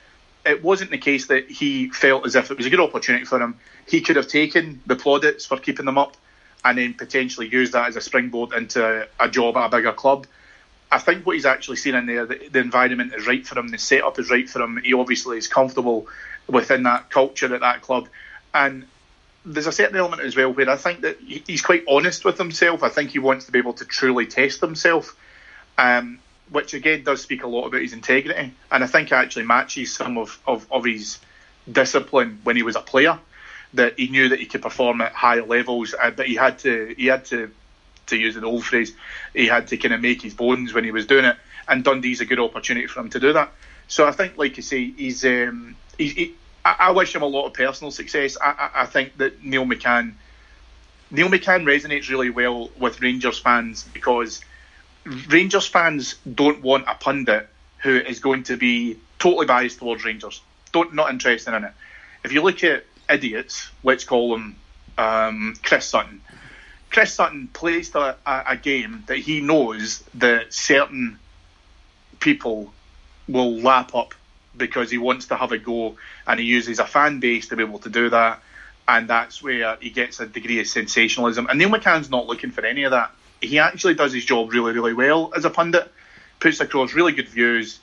it 0.47 0.63
wasn't 0.63 0.91
the 0.91 0.97
case 0.97 1.27
that 1.27 1.49
he 1.49 1.89
felt 1.89 2.25
as 2.25 2.35
if 2.35 2.49
it 2.49 2.57
was 2.57 2.65
a 2.65 2.69
good 2.69 2.79
opportunity 2.79 3.25
for 3.25 3.39
him. 3.39 3.59
He 3.87 4.01
could 4.01 4.15
have 4.15 4.27
taken 4.27 4.81
the 4.85 4.95
plaudits 4.95 5.45
for 5.45 5.57
keeping 5.57 5.85
them 5.85 5.97
up, 5.97 6.17
and 6.65 6.77
then 6.77 6.93
potentially 6.93 7.47
use 7.47 7.71
that 7.71 7.87
as 7.87 7.95
a 7.95 8.01
springboard 8.01 8.53
into 8.53 9.07
a 9.19 9.29
job 9.29 9.57
at 9.57 9.67
a 9.67 9.69
bigger 9.69 9.93
club. 9.93 10.27
I 10.91 10.99
think 10.99 11.25
what 11.25 11.35
he's 11.35 11.45
actually 11.45 11.77
seen 11.77 11.95
in 11.95 12.05
there, 12.05 12.25
the, 12.25 12.49
the 12.49 12.59
environment 12.59 13.13
is 13.13 13.27
right 13.27 13.45
for 13.45 13.59
him, 13.59 13.67
the 13.67 13.77
setup 13.77 14.19
is 14.19 14.29
right 14.29 14.49
for 14.49 14.61
him. 14.61 14.77
He 14.83 14.93
obviously 14.93 15.37
is 15.37 15.47
comfortable 15.47 16.07
within 16.47 16.83
that 16.83 17.09
culture 17.09 17.53
at 17.53 17.61
that 17.61 17.81
club, 17.81 18.07
and 18.53 18.85
there's 19.45 19.67
a 19.67 19.71
certain 19.71 19.95
element 19.95 20.21
as 20.21 20.35
well 20.35 20.51
where 20.51 20.69
I 20.69 20.75
think 20.75 21.01
that 21.01 21.19
he's 21.19 21.61
quite 21.61 21.83
honest 21.87 22.25
with 22.25 22.37
himself. 22.37 22.83
I 22.83 22.89
think 22.89 23.11
he 23.11 23.19
wants 23.19 23.45
to 23.45 23.51
be 23.51 23.59
able 23.59 23.73
to 23.73 23.85
truly 23.85 24.25
test 24.25 24.59
himself, 24.59 25.15
um, 25.77 26.19
which 26.49 26.73
again 26.73 27.03
does 27.03 27.21
speak 27.21 27.43
a 27.43 27.47
lot 27.47 27.67
about 27.67 27.81
his 27.81 27.93
integrity, 27.93 28.53
and 28.71 28.83
I 28.83 28.87
think 28.87 29.11
actually 29.11 29.45
matches 29.45 29.93
some 29.93 30.17
of, 30.17 30.39
of, 30.47 30.65
of 30.71 30.85
his 30.85 31.19
discipline 31.71 32.39
when 32.43 32.55
he 32.55 32.63
was 32.63 32.75
a 32.75 32.81
player. 32.81 33.19
That 33.73 33.99
he 33.99 34.07
knew 34.07 34.29
that 34.29 34.39
he 34.39 34.45
could 34.45 34.61
perform 34.61 35.01
at 35.01 35.11
higher 35.11 35.45
levels, 35.45 35.93
uh, 35.93 36.11
but 36.11 36.25
he 36.25 36.35
had 36.35 36.59
to 36.59 36.95
he 36.97 37.07
had 37.07 37.25
to 37.25 37.51
to 38.07 38.17
use 38.17 38.35
an 38.37 38.45
old 38.45 38.63
phrase, 38.63 38.93
he 39.33 39.47
had 39.47 39.67
to 39.67 39.77
kind 39.77 39.93
of 39.93 40.01
make 40.01 40.21
his 40.21 40.33
bones 40.33 40.73
when 40.73 40.83
he 40.83 40.91
was 40.91 41.05
doing 41.05 41.25
it, 41.25 41.37
and 41.67 41.83
Dundee's 41.83 42.21
a 42.21 42.25
good 42.25 42.39
opportunity 42.39 42.87
for 42.87 43.01
him 43.01 43.09
to 43.09 43.19
do 43.19 43.33
that. 43.33 43.51
So 43.87 44.07
I 44.07 44.11
think, 44.11 44.37
like 44.37 44.57
you 44.57 44.63
say, 44.63 44.91
he's 44.91 45.23
um, 45.25 45.75
he, 45.97 46.07
he 46.07 46.35
I, 46.65 46.91
wish 46.91 47.15
him 47.15 47.21
a 47.21 47.27
lot 47.27 47.45
of 47.45 47.53
personal 47.53 47.91
success. 47.91 48.37
I, 48.41 48.49
I, 48.51 48.81
I, 48.81 48.85
think 48.85 49.17
that 49.17 49.43
Neil 49.43 49.65
McCann, 49.65 50.13
Neil 51.11 51.29
McCann 51.29 51.63
resonates 51.63 52.09
really 52.09 52.29
well 52.29 52.69
with 52.77 53.01
Rangers 53.01 53.39
fans 53.39 53.83
because 53.93 54.41
Rangers 55.29 55.67
fans 55.67 56.15
don't 56.31 56.61
want 56.61 56.85
a 56.87 56.95
pundit 56.95 57.47
who 57.79 57.95
is 57.95 58.19
going 58.19 58.43
to 58.43 58.57
be 58.57 58.97
totally 59.19 59.45
biased 59.45 59.79
towards 59.79 60.03
Rangers. 60.03 60.41
Don't 60.71 60.93
not 60.93 61.09
interested 61.09 61.53
in 61.53 61.63
it. 61.63 61.71
If 62.23 62.31
you 62.31 62.41
look 62.41 62.63
at 62.63 62.83
idiots, 63.09 63.69
let's 63.83 64.03
call 64.03 64.31
them 64.31 64.57
um, 64.97 65.55
Chris 65.63 65.85
Sutton. 65.85 66.21
Chris 66.89 67.13
Sutton 67.13 67.47
plays 67.47 67.93
a, 67.95 68.15
a, 68.25 68.55
game 68.55 69.03
that 69.07 69.17
he 69.17 69.41
knows 69.41 70.03
that 70.15 70.53
certain 70.53 71.19
people 72.19 72.73
will 73.27 73.57
lap 73.59 73.93
up 73.93 74.13
because 74.55 74.89
he 74.89 74.97
wants 74.97 75.27
to 75.27 75.35
have 75.35 75.51
a 75.51 75.57
go 75.57 75.97
and 76.25 76.39
he 76.39 76.45
uses 76.45 76.79
a 76.79 76.85
fan 76.85 77.19
base 77.19 77.49
to 77.49 77.55
be 77.55 77.63
able 77.63 77.79
to 77.79 77.89
do 77.89 78.09
that. 78.09 78.41
And 78.87 79.09
that's 79.09 79.43
where 79.43 79.75
he 79.81 79.89
gets 79.89 80.21
a 80.21 80.25
degree 80.25 80.61
of 80.61 80.67
sensationalism. 80.67 81.47
And 81.49 81.59
Neil 81.59 81.69
McCann's 81.69 82.09
not 82.09 82.25
looking 82.25 82.51
for 82.51 82.65
any 82.65 82.83
of 82.83 82.91
that. 82.91 83.11
He 83.41 83.59
actually 83.59 83.93
does 83.93 84.13
his 84.13 84.25
job 84.25 84.51
really, 84.51 84.73
really 84.73 84.93
well 84.93 85.31
as 85.35 85.45
a 85.45 85.49
pundit, 85.49 85.91
puts 86.39 86.59
across 86.59 86.93
really 86.93 87.13
good 87.13 87.29
views, 87.29 87.79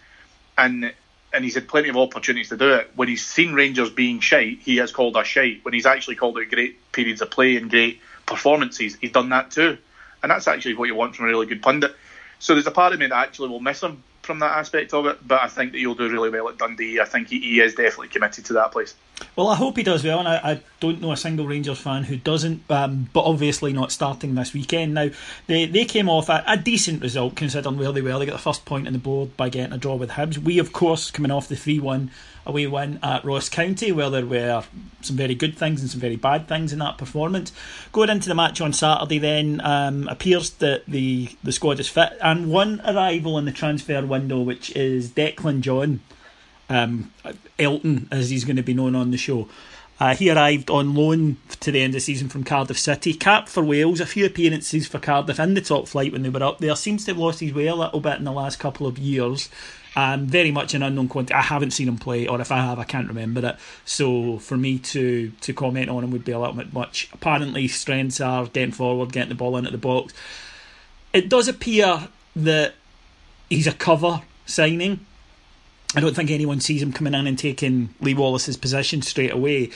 and 0.58 0.92
and 1.32 1.44
he's 1.44 1.54
had 1.54 1.66
plenty 1.66 1.88
of 1.88 1.96
opportunities 1.96 2.50
to 2.50 2.56
do 2.56 2.74
it. 2.74 2.90
When 2.94 3.08
he's 3.08 3.26
seen 3.26 3.54
Rangers 3.54 3.90
being 3.90 4.20
shite, 4.20 4.60
he 4.60 4.76
has 4.76 4.92
called 4.92 5.16
us 5.16 5.26
shite. 5.26 5.64
When 5.64 5.74
he's 5.74 5.86
actually 5.86 6.14
called 6.14 6.38
out 6.38 6.48
great 6.48 6.92
periods 6.92 7.20
of 7.22 7.30
play 7.30 7.56
and 7.56 7.68
great 7.68 8.00
performances, 8.24 8.96
he's 9.00 9.10
done 9.10 9.30
that 9.30 9.50
too. 9.50 9.76
And 10.22 10.30
that's 10.30 10.46
actually 10.46 10.74
what 10.74 10.86
you 10.86 10.94
want 10.94 11.16
from 11.16 11.26
a 11.26 11.28
really 11.28 11.46
good 11.46 11.60
pundit. 11.60 11.94
So 12.38 12.54
there's 12.54 12.68
a 12.68 12.70
part 12.70 12.92
of 12.92 13.00
me 13.00 13.06
that 13.08 13.16
actually 13.16 13.48
will 13.48 13.60
miss 13.60 13.82
him 13.82 14.02
from 14.22 14.38
that 14.38 14.52
aspect 14.52 14.94
of 14.94 15.06
it, 15.06 15.26
but 15.26 15.42
I 15.42 15.48
think 15.48 15.72
that 15.72 15.78
he'll 15.78 15.94
do 15.94 16.08
really 16.08 16.30
well 16.30 16.48
at 16.48 16.56
Dundee. 16.56 17.00
I 17.00 17.04
think 17.04 17.28
he, 17.28 17.40
he 17.40 17.60
is 17.60 17.74
definitely 17.74 18.08
committed 18.08 18.46
to 18.46 18.54
that 18.54 18.72
place. 18.72 18.94
Well, 19.36 19.48
I 19.48 19.56
hope 19.56 19.76
he 19.76 19.82
does 19.82 20.04
well, 20.04 20.20
and 20.20 20.28
I, 20.28 20.36
I 20.36 20.60
don't 20.80 21.00
know 21.00 21.12
a 21.12 21.16
single 21.16 21.46
Rangers 21.46 21.78
fan 21.78 22.04
who 22.04 22.16
doesn't, 22.16 22.70
um, 22.70 23.08
but 23.12 23.24
obviously 23.24 23.72
not 23.72 23.92
starting 23.92 24.34
this 24.34 24.52
weekend. 24.52 24.94
Now, 24.94 25.10
they, 25.46 25.66
they 25.66 25.84
came 25.84 26.08
off 26.08 26.28
a, 26.28 26.44
a, 26.46 26.56
decent 26.56 27.02
result 27.02 27.34
considering 27.34 27.76
where 27.76 27.92
they 27.92 28.00
were. 28.00 28.18
They 28.18 28.26
got 28.26 28.32
the 28.32 28.38
first 28.38 28.64
point 28.64 28.86
on 28.86 28.92
the 28.92 28.98
board 28.98 29.36
by 29.36 29.48
getting 29.48 29.72
a 29.72 29.78
draw 29.78 29.96
with 29.96 30.10
Hibs. 30.10 30.38
We, 30.38 30.58
of 30.58 30.72
course, 30.72 31.10
coming 31.10 31.30
off 31.30 31.48
the 31.48 31.56
3 31.56 31.80
1 31.80 32.10
away 32.46 32.66
win 32.66 32.98
at 33.02 33.24
Ross 33.24 33.48
County, 33.48 33.90
where 33.92 34.10
there 34.10 34.26
were 34.26 34.64
some 35.00 35.16
very 35.16 35.34
good 35.34 35.56
things 35.56 35.80
and 35.80 35.90
some 35.90 36.00
very 36.00 36.16
bad 36.16 36.46
things 36.46 36.72
in 36.72 36.78
that 36.80 36.98
performance. 36.98 37.52
Going 37.92 38.10
into 38.10 38.28
the 38.28 38.34
match 38.34 38.60
on 38.60 38.72
Saturday, 38.72 39.18
then 39.18 39.60
um, 39.64 40.08
appears 40.08 40.50
that 40.50 40.84
the 40.86 41.30
the 41.42 41.52
squad 41.52 41.80
is 41.80 41.88
fit, 41.88 42.16
and 42.22 42.50
one 42.50 42.80
arrival 42.84 43.38
in 43.38 43.44
the 43.44 43.52
transfer 43.52 44.04
window, 44.04 44.40
which 44.40 44.74
is 44.76 45.10
Declan 45.10 45.60
John, 45.60 46.00
um, 46.68 47.12
Elton, 47.58 48.08
as 48.10 48.30
he's 48.30 48.44
going 48.44 48.56
to 48.56 48.62
be 48.62 48.74
known 48.74 48.94
on 48.94 49.10
the 49.10 49.16
show. 49.16 49.48
Uh, 50.00 50.14
he 50.14 50.28
arrived 50.28 50.70
on 50.70 50.94
loan 50.94 51.36
to 51.60 51.70
the 51.70 51.80
end 51.80 51.92
of 51.92 51.94
the 51.94 52.00
season 52.00 52.28
from 52.28 52.42
Cardiff 52.42 52.78
City. 52.78 53.14
Cap 53.14 53.48
for 53.48 53.62
Wales, 53.62 54.00
a 54.00 54.06
few 54.06 54.26
appearances 54.26 54.88
for 54.88 54.98
Cardiff 54.98 55.38
in 55.38 55.54
the 55.54 55.60
top 55.60 55.86
flight 55.86 56.12
when 56.12 56.22
they 56.22 56.28
were 56.30 56.42
up 56.42 56.58
there. 56.58 56.74
Seems 56.74 57.04
to 57.04 57.12
have 57.12 57.18
lost 57.18 57.40
his 57.40 57.54
way 57.54 57.68
a 57.68 57.76
little 57.76 58.00
bit 58.00 58.18
in 58.18 58.24
the 58.24 58.32
last 58.32 58.58
couple 58.58 58.88
of 58.88 58.98
years. 58.98 59.48
Um, 59.96 60.26
very 60.26 60.50
much 60.50 60.74
an 60.74 60.82
unknown 60.82 61.08
quantity. 61.08 61.34
I 61.34 61.42
haven't 61.42 61.70
seen 61.70 61.86
him 61.86 61.98
play, 61.98 62.26
or 62.26 62.40
if 62.40 62.50
I 62.50 62.56
have, 62.56 62.80
I 62.80 62.84
can't 62.84 63.06
remember 63.06 63.46
it. 63.46 63.56
So 63.84 64.38
for 64.38 64.56
me 64.56 64.80
to 64.80 65.30
to 65.30 65.52
comment 65.52 65.88
on 65.88 66.02
him 66.02 66.10
would 66.10 66.24
be 66.24 66.32
a 66.32 66.38
little 66.40 66.56
bit 66.56 66.72
much. 66.72 67.08
Apparently, 67.12 67.68
strengths 67.68 68.20
are 68.20 68.46
getting 68.46 68.72
forward, 68.72 69.12
getting 69.12 69.28
the 69.28 69.36
ball 69.36 69.56
into 69.56 69.70
the 69.70 69.78
box. 69.78 70.12
It 71.12 71.28
does 71.28 71.46
appear 71.46 72.08
that 72.34 72.74
he's 73.48 73.68
a 73.68 73.72
cover 73.72 74.22
signing. 74.46 75.06
I 75.96 76.00
don't 76.00 76.14
think 76.14 76.30
anyone 76.30 76.60
sees 76.60 76.82
him 76.82 76.92
coming 76.92 77.14
in 77.14 77.26
and 77.26 77.38
taking 77.38 77.94
Lee 78.00 78.14
Wallace's 78.14 78.56
position 78.56 79.02
straight 79.02 79.32
away. 79.32 79.70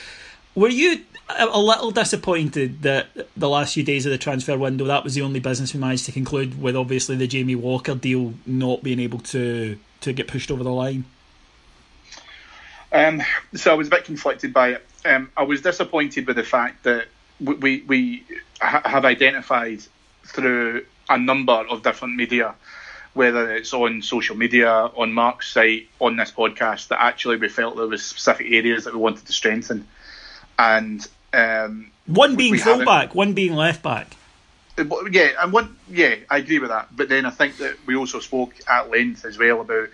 Were 0.55 0.69
you 0.69 1.05
a 1.29 1.61
little 1.61 1.91
disappointed 1.91 2.83
that 2.83 3.09
the 3.37 3.49
last 3.49 3.75
few 3.75 3.85
days 3.85 4.07
of 4.07 4.13
the 4.13 4.19
transfer 4.19 4.57
window 4.57 4.87
that 4.87 5.05
was 5.05 5.15
the 5.15 5.23
only 5.23 5.41
business 5.41 5.75
we 5.75 5.81
managed 5.81 6.07
to 6.07 6.13
conclude 6.13 6.61
with 6.61 6.75
obviously 6.75 7.17
the 7.17 7.27
Jamie 7.27 7.55
Walker 7.55 7.95
deal 7.95 8.35
not 8.47 8.83
being 8.83 8.99
able 8.99 9.19
to 9.21 9.79
to 10.01 10.13
get 10.13 10.29
pushed 10.29 10.51
over 10.51 10.63
the 10.63 10.73
line? 10.73 11.05
Um, 12.93 13.23
so 13.55 13.71
I 13.71 13.75
was 13.75 13.89
a 13.89 13.91
bit 13.91 14.05
conflicted 14.05 14.53
by 14.53 14.71
it. 14.71 14.87
Um, 15.05 15.31
I 15.37 15.43
was 15.43 15.61
disappointed 15.61 16.27
with 16.27 16.37
the 16.37 16.45
fact 16.45 16.85
that 16.85 17.09
we 17.41 17.83
we 17.87 18.25
ha- 18.61 18.83
have 18.85 19.05
identified 19.05 19.83
through 20.25 20.85
a 21.09 21.19
number 21.19 21.53
of 21.53 21.83
different 21.83 22.17
media, 22.17 22.55
whether 23.15 23.55
it's 23.55 23.73
on 23.73 24.03
social 24.03 24.37
media, 24.37 24.71
on 24.71 25.13
Mark's 25.13 25.51
site, 25.51 25.89
on 26.01 26.17
this 26.17 26.31
podcast, 26.31 26.89
that 26.89 27.01
actually 27.01 27.37
we 27.37 27.49
felt 27.49 27.77
there 27.77 27.87
was 27.87 28.05
specific 28.05 28.47
areas 28.51 28.85
that 28.85 28.95
we 28.95 29.01
wanted 29.01 29.27
to 29.27 29.33
strengthen, 29.33 29.87
and 30.59 31.07
um, 31.33 31.91
one 32.07 32.37
being 32.37 32.57
full 32.57 32.85
back, 32.85 33.15
one 33.15 33.33
being 33.33 33.55
left 33.55 33.83
back. 33.83 34.09
Yeah, 35.11 35.31
and 35.41 35.53
one, 35.53 35.77
yeah, 35.91 36.15
I 36.31 36.39
agree 36.39 36.61
with 36.61 36.71
that. 36.71 36.89
But 36.95 37.09
then 37.09 37.27
I 37.27 37.31
think 37.31 37.57
that 37.57 37.77
we 37.85 37.97
also 37.97 38.21
spoke 38.21 38.55
at 38.69 38.91
length 38.91 39.25
as 39.25 39.37
well 39.37 39.61
about 39.61 39.89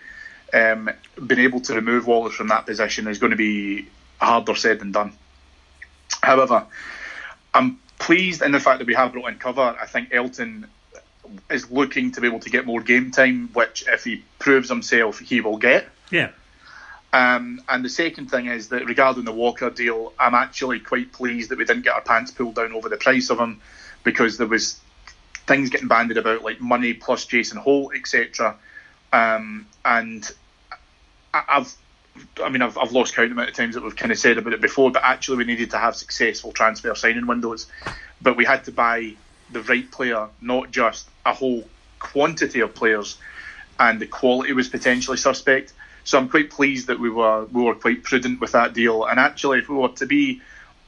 um, 0.52 0.90
being 1.26 1.40
able 1.40 1.60
to 1.60 1.74
remove 1.74 2.06
Wallace 2.06 2.34
from 2.34 2.48
that 2.48 2.66
position 2.66 3.08
is 3.08 3.18
going 3.18 3.30
to 3.30 3.36
be 3.36 3.88
harder 4.20 4.54
said 4.54 4.80
than 4.80 4.92
done. 4.92 5.12
However, 6.22 6.66
I'm 7.52 7.78
pleased 7.98 8.42
in 8.42 8.52
the 8.52 8.60
fact 8.60 8.78
that 8.78 8.86
we 8.86 8.94
have 8.94 9.12
brought 9.12 9.30
in 9.30 9.38
cover. 9.38 9.76
I 9.80 9.86
think 9.86 10.12
Elton 10.12 10.66
is 11.50 11.70
looking 11.70 12.12
to 12.12 12.20
be 12.20 12.26
able 12.26 12.40
to 12.40 12.50
get 12.50 12.66
more 12.66 12.80
game 12.80 13.10
time, 13.10 13.50
which 13.52 13.84
if 13.88 14.04
he 14.04 14.24
proves 14.38 14.68
himself, 14.68 15.18
he 15.18 15.40
will 15.40 15.56
get. 15.56 15.86
Yeah. 16.10 16.30
Um, 17.12 17.62
and 17.68 17.84
the 17.84 17.88
second 17.88 18.30
thing 18.30 18.46
is 18.46 18.68
that 18.70 18.86
regarding 18.86 19.24
the 19.24 19.32
Walker 19.32 19.70
deal, 19.70 20.12
I'm 20.18 20.34
actually 20.34 20.80
quite 20.80 21.12
pleased 21.12 21.50
that 21.50 21.58
we 21.58 21.64
didn't 21.64 21.82
get 21.82 21.94
our 21.94 22.00
pants 22.00 22.32
pulled 22.32 22.56
down 22.56 22.72
over 22.72 22.88
the 22.88 22.96
price 22.96 23.30
of 23.30 23.38
him 23.38 23.60
because 24.02 24.36
there 24.36 24.48
was 24.48 24.80
things 25.46 25.70
getting 25.70 25.88
banded 25.88 26.18
about 26.18 26.42
like 26.42 26.60
money 26.60 26.92
plus 26.92 27.24
Jason 27.26 27.58
Holt, 27.58 27.94
etc. 27.94 28.56
Um, 29.12 29.66
and 29.84 30.28
I, 31.32 31.44
have 31.46 31.74
I 32.42 32.48
mean, 32.48 32.62
I've, 32.62 32.76
I've 32.78 32.92
lost 32.92 33.14
count 33.14 33.26
of 33.26 33.30
the 33.30 33.34
amount 33.34 33.50
of 33.50 33.56
times 33.56 33.76
that 33.76 33.84
we've 33.84 33.94
kind 33.94 34.10
of 34.10 34.18
said 34.18 34.38
about 34.38 34.52
it 34.52 34.60
before, 34.60 34.90
but 34.90 35.02
actually 35.04 35.38
we 35.38 35.44
needed 35.44 35.70
to 35.70 35.78
have 35.78 35.94
successful 35.94 36.50
transfer 36.52 36.94
signing 36.96 37.28
windows. 37.28 37.66
But 38.22 38.36
we 38.36 38.44
had 38.44 38.64
to 38.64 38.72
buy 38.72 39.14
the 39.54 39.62
right 39.62 39.90
player, 39.90 40.28
not 40.40 40.70
just 40.70 41.08
a 41.24 41.32
whole 41.32 41.66
quantity 41.98 42.60
of 42.60 42.74
players, 42.74 43.16
and 43.78 43.98
the 43.98 44.06
quality 44.06 44.52
was 44.52 44.68
potentially 44.68 45.16
suspect. 45.16 45.72
So 46.04 46.18
I'm 46.18 46.28
quite 46.28 46.50
pleased 46.50 46.88
that 46.88 47.00
we 47.00 47.08
were 47.08 47.46
we 47.46 47.62
were 47.62 47.74
quite 47.74 48.02
prudent 48.02 48.40
with 48.40 48.52
that 48.52 48.74
deal. 48.74 49.04
And 49.04 49.18
actually, 49.18 49.60
if 49.60 49.68
we 49.68 49.76
were 49.76 49.88
to 49.88 50.06
be 50.06 50.42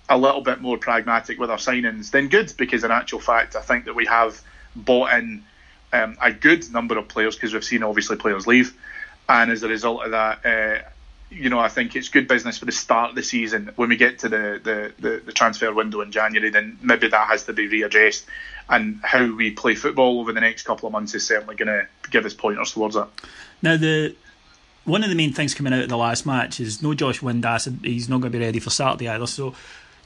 a 0.08 0.18
little 0.18 0.42
bit 0.42 0.60
more 0.60 0.76
pragmatic 0.76 1.38
with 1.38 1.50
our 1.50 1.56
signings, 1.56 2.10
then 2.10 2.28
good, 2.28 2.52
because 2.56 2.84
in 2.84 2.90
actual 2.90 3.18
fact, 3.18 3.56
I 3.56 3.62
think 3.62 3.86
that 3.86 3.94
we 3.94 4.06
have 4.06 4.40
bought 4.76 5.12
in 5.14 5.42
um, 5.92 6.16
a 6.20 6.30
good 6.32 6.70
number 6.70 6.98
of 6.98 7.08
players 7.08 7.34
because 7.34 7.54
we've 7.54 7.64
seen 7.64 7.82
obviously 7.82 8.16
players 8.16 8.46
leave, 8.46 8.76
and 9.28 9.50
as 9.50 9.62
a 9.62 9.68
result 9.68 10.04
of 10.04 10.10
that, 10.10 10.44
uh, 10.44 10.88
you 11.30 11.50
know, 11.50 11.58
I 11.58 11.68
think 11.68 11.96
it's 11.96 12.08
good 12.08 12.28
business 12.28 12.58
for 12.58 12.64
the 12.66 12.72
start 12.72 13.10
of 13.10 13.16
the 13.16 13.22
season. 13.22 13.72
When 13.76 13.88
we 13.88 13.96
get 13.96 14.20
to 14.20 14.28
the, 14.28 14.60
the, 14.62 14.92
the, 14.98 15.22
the 15.26 15.32
transfer 15.32 15.72
window 15.72 16.00
in 16.00 16.12
January, 16.12 16.50
then 16.50 16.78
maybe 16.82 17.08
that 17.08 17.28
has 17.28 17.44
to 17.44 17.52
be 17.52 17.68
readdressed, 17.68 18.24
and 18.68 19.00
how 19.02 19.34
we 19.34 19.50
play 19.50 19.74
football 19.74 20.20
over 20.20 20.32
the 20.32 20.40
next 20.40 20.62
couple 20.62 20.86
of 20.86 20.92
months 20.92 21.14
is 21.14 21.26
certainly 21.26 21.56
going 21.56 21.68
to 21.68 21.86
give 22.10 22.24
us 22.24 22.34
pointers 22.34 22.72
towards 22.72 22.94
that. 22.94 23.08
Now 23.62 23.76
the 23.76 24.14
one 24.84 25.02
of 25.02 25.10
the 25.10 25.16
main 25.16 25.32
things 25.32 25.52
coming 25.52 25.72
out 25.72 25.82
of 25.82 25.88
the 25.88 25.96
last 25.96 26.26
match 26.26 26.60
is 26.60 26.80
no 26.80 26.94
Josh 26.94 27.20
Windass. 27.20 27.84
He's 27.84 28.08
not 28.08 28.20
going 28.20 28.32
to 28.32 28.38
be 28.38 28.44
ready 28.44 28.60
for 28.60 28.70
Saturday 28.70 29.08
either. 29.08 29.26
So 29.26 29.52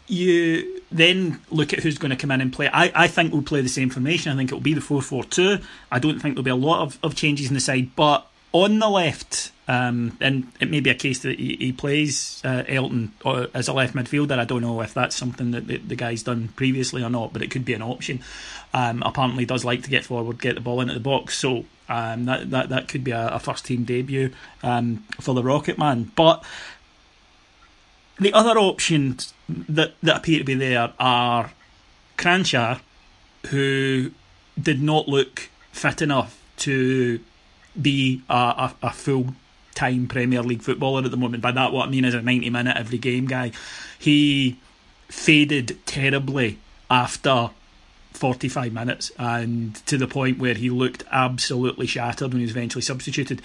you 0.06 0.82
then 0.90 1.40
look 1.50 1.72
at 1.72 1.80
who's 1.80 1.98
going 1.98 2.10
to 2.10 2.16
come 2.16 2.30
in 2.30 2.40
and 2.40 2.52
play. 2.52 2.68
I, 2.68 2.90
I 2.94 3.06
think 3.06 3.32
we'll 3.32 3.42
play 3.42 3.60
the 3.60 3.68
same 3.68 3.90
formation. 3.90 4.32
I 4.32 4.36
think 4.36 4.48
it'll 4.48 4.60
be 4.60 4.74
the 4.74 4.80
4 4.80 5.02
4 5.02 5.24
2. 5.24 5.58
I 5.90 5.98
don't 5.98 6.18
think 6.18 6.34
there'll 6.34 6.44
be 6.44 6.50
a 6.50 6.56
lot 6.56 6.82
of, 6.82 6.98
of 7.02 7.14
changes 7.14 7.48
in 7.48 7.54
the 7.54 7.60
side, 7.60 7.94
but 7.94 8.26
on 8.52 8.78
the 8.78 8.88
left, 8.88 9.52
um, 9.68 10.16
and 10.20 10.50
it 10.60 10.70
may 10.70 10.80
be 10.80 10.90
a 10.90 10.94
case 10.94 11.20
that 11.20 11.38
he, 11.38 11.56
he 11.56 11.72
plays 11.72 12.42
uh, 12.44 12.64
Elton 12.66 13.12
as 13.54 13.68
a 13.68 13.72
left 13.72 13.94
midfielder. 13.94 14.38
I 14.38 14.44
don't 14.44 14.62
know 14.62 14.80
if 14.80 14.92
that's 14.92 15.14
something 15.14 15.52
that 15.52 15.66
the, 15.68 15.76
the, 15.78 15.94
guy's 15.94 16.22
done 16.24 16.48
previously 16.56 17.02
or 17.02 17.10
not, 17.10 17.32
but 17.32 17.42
it 17.42 17.50
could 17.50 17.64
be 17.64 17.74
an 17.74 17.82
option. 17.82 18.20
Um, 18.74 19.02
apparently, 19.04 19.44
does 19.44 19.64
like 19.64 19.82
to 19.84 19.90
get 19.90 20.04
forward, 20.04 20.40
get 20.40 20.56
the 20.56 20.60
ball 20.60 20.80
into 20.80 20.94
the 20.94 21.00
box, 21.00 21.38
so 21.38 21.64
um, 21.88 22.24
that, 22.24 22.50
that 22.50 22.68
that 22.70 22.88
could 22.88 23.04
be 23.04 23.12
a, 23.12 23.28
a 23.28 23.38
first 23.38 23.64
team 23.64 23.84
debut 23.84 24.32
um, 24.62 25.04
for 25.20 25.34
the 25.34 25.42
Rocket 25.42 25.78
Man. 25.78 26.10
But 26.16 26.44
the 28.18 28.32
other 28.32 28.58
options 28.58 29.32
that 29.48 29.94
that 30.02 30.18
appear 30.18 30.38
to 30.38 30.44
be 30.44 30.54
there 30.54 30.92
are 30.98 31.52
Kranjcar, 32.18 32.80
who 33.48 34.10
did 34.60 34.82
not 34.82 35.08
look 35.08 35.48
fit 35.72 36.02
enough 36.02 36.36
to 36.58 37.20
be 37.82 38.22
a, 38.28 38.34
a, 38.34 38.74
a 38.84 38.90
full 38.90 39.34
time 39.74 40.06
Premier 40.08 40.42
League 40.42 40.62
footballer 40.62 41.04
at 41.04 41.10
the 41.10 41.16
moment. 41.16 41.42
By 41.42 41.52
that, 41.52 41.72
what 41.72 41.88
I 41.88 41.90
mean 41.90 42.04
is 42.04 42.14
a 42.14 42.22
90 42.22 42.50
minute 42.50 42.76
every 42.76 42.98
game 42.98 43.26
guy. 43.26 43.52
He 43.98 44.58
faded 45.08 45.78
terribly 45.86 46.58
after 46.90 47.50
45 48.12 48.72
minutes 48.72 49.10
and 49.18 49.74
to 49.86 49.96
the 49.96 50.06
point 50.06 50.38
where 50.38 50.54
he 50.54 50.70
looked 50.70 51.04
absolutely 51.10 51.86
shattered 51.86 52.32
when 52.32 52.40
he 52.40 52.44
was 52.44 52.50
eventually 52.50 52.82
substituted. 52.82 53.40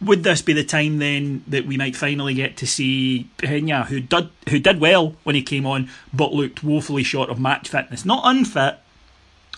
Would 0.00 0.22
this 0.22 0.42
be 0.42 0.52
the 0.52 0.64
time 0.64 0.98
then 0.98 1.42
that 1.48 1.66
we 1.66 1.76
might 1.76 1.96
finally 1.96 2.34
get 2.34 2.56
to 2.58 2.66
see 2.66 3.28
Pena, 3.36 3.84
who 3.84 4.00
did 4.00 4.30
who 4.48 4.58
did 4.60 4.80
well 4.80 5.16
when 5.24 5.34
he 5.34 5.42
came 5.42 5.66
on, 5.66 5.90
but 6.14 6.32
looked 6.32 6.62
woefully 6.62 7.02
short 7.02 7.30
of 7.30 7.40
match 7.40 7.68
fitness, 7.68 8.04
not 8.04 8.22
unfit, 8.24 8.78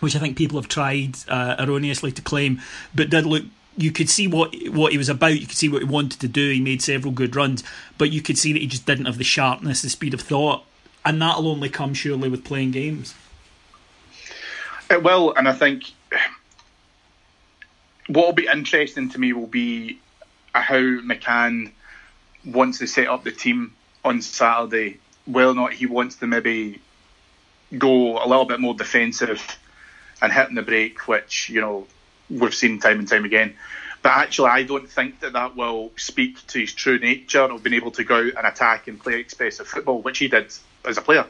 which 0.00 0.16
I 0.16 0.18
think 0.18 0.38
people 0.38 0.58
have 0.58 0.68
tried 0.68 1.16
uh, 1.28 1.56
erroneously 1.58 2.12
to 2.12 2.22
claim, 2.22 2.60
but 2.94 3.10
did 3.10 3.26
look 3.26 3.44
you 3.80 3.90
could 3.90 4.10
see 4.10 4.26
what 4.26 4.54
what 4.68 4.92
he 4.92 4.98
was 4.98 5.08
about. 5.08 5.38
You 5.40 5.46
could 5.46 5.56
see 5.56 5.68
what 5.68 5.82
he 5.82 5.88
wanted 5.88 6.20
to 6.20 6.28
do. 6.28 6.52
He 6.52 6.60
made 6.60 6.82
several 6.82 7.12
good 7.12 7.34
runs, 7.34 7.64
but 7.98 8.10
you 8.10 8.20
could 8.20 8.38
see 8.38 8.52
that 8.52 8.60
he 8.60 8.66
just 8.66 8.86
didn't 8.86 9.06
have 9.06 9.18
the 9.18 9.24
sharpness, 9.24 9.82
the 9.82 9.88
speed 9.88 10.14
of 10.14 10.20
thought, 10.20 10.64
and 11.04 11.20
that'll 11.20 11.48
only 11.48 11.68
come 11.68 11.94
surely 11.94 12.28
with 12.28 12.44
playing 12.44 12.72
games. 12.72 13.14
It 14.90 15.02
will, 15.02 15.32
and 15.34 15.48
I 15.48 15.52
think 15.52 15.84
what 18.08 18.26
will 18.26 18.32
be 18.32 18.48
interesting 18.52 19.08
to 19.10 19.18
me 19.18 19.32
will 19.32 19.46
be 19.46 20.00
how 20.52 20.78
McCann 20.78 21.70
wants 22.44 22.78
to 22.78 22.86
set 22.86 23.06
up 23.06 23.24
the 23.24 23.30
team 23.30 23.74
on 24.04 24.20
Saturday. 24.20 24.98
Whether 25.26 25.50
or 25.50 25.54
not 25.54 25.72
he 25.72 25.86
wants 25.86 26.16
to 26.16 26.26
maybe 26.26 26.80
go 27.78 28.18
a 28.22 28.26
little 28.26 28.46
bit 28.46 28.58
more 28.58 28.74
defensive 28.74 29.58
and 30.20 30.32
hitting 30.32 30.56
the 30.56 30.62
break, 30.62 31.06
which 31.06 31.48
you 31.48 31.60
know 31.60 31.86
we've 32.30 32.54
seen 32.54 32.78
time 32.78 32.98
and 32.98 33.08
time 33.08 33.24
again. 33.24 33.54
But 34.02 34.12
actually, 34.12 34.50
I 34.50 34.62
don't 34.62 34.88
think 34.88 35.20
that 35.20 35.34
that 35.34 35.56
will 35.56 35.92
speak 35.96 36.46
to 36.48 36.60
his 36.60 36.72
true 36.72 36.98
nature 36.98 37.42
of 37.42 37.62
being 37.62 37.74
able 37.74 37.90
to 37.92 38.04
go 38.04 38.16
out 38.16 38.34
and 38.36 38.46
attack 38.46 38.88
and 38.88 38.98
play 38.98 39.20
expressive 39.20 39.66
football, 39.66 40.00
which 40.00 40.18
he 40.18 40.28
did 40.28 40.52
as 40.84 40.96
a 40.96 41.02
player. 41.02 41.26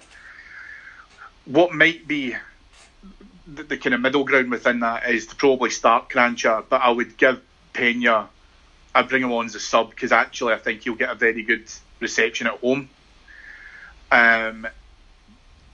What 1.47 1.75
might 1.75 2.07
be 2.07 2.37
the, 3.47 3.65
the 3.65 3.77
kind 3.77 3.95
of 3.95 4.01
middle 4.01 4.25
ground 4.25 4.51
within 4.51 4.81
that 4.81 5.09
is 5.11 5.27
to 5.29 5.37
probably 5.37 5.71
start 5.71 6.09
Kranjcar, 6.09 6.65
but 6.69 6.81
I 6.83 6.91
would 6.91 7.17
give 7.17 7.41
Pena, 7.73 8.29
I'd 8.95 9.09
bring 9.09 9.23
him 9.23 9.33
on 9.33 9.47
as 9.47 9.55
a 9.55 9.61
sub 9.61 9.91
because 9.91 10.13
actually 10.13 10.55
I 10.55 10.59
think 10.59 10.83
he'll 10.83 10.95
get 10.95 11.11
a 11.11 11.15
very 11.15 11.43
good 11.43 11.65
reception 11.99 12.47
at 12.47 12.59
home. 12.59 12.89
Um, 14.13 14.67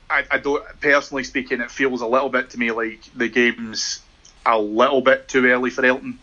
I, 0.08 0.24
I 0.30 0.38
don't 0.38 0.64
personally 0.80 1.24
speaking, 1.24 1.60
it 1.60 1.70
feels 1.70 2.00
a 2.00 2.06
little 2.06 2.28
bit 2.28 2.50
to 2.50 2.58
me 2.58 2.70
like 2.70 3.00
the 3.14 3.28
game's 3.28 4.00
a 4.46 4.58
little 4.58 5.00
bit 5.00 5.28
too 5.28 5.44
early 5.46 5.70
for 5.70 5.84
Elton. 5.84 6.18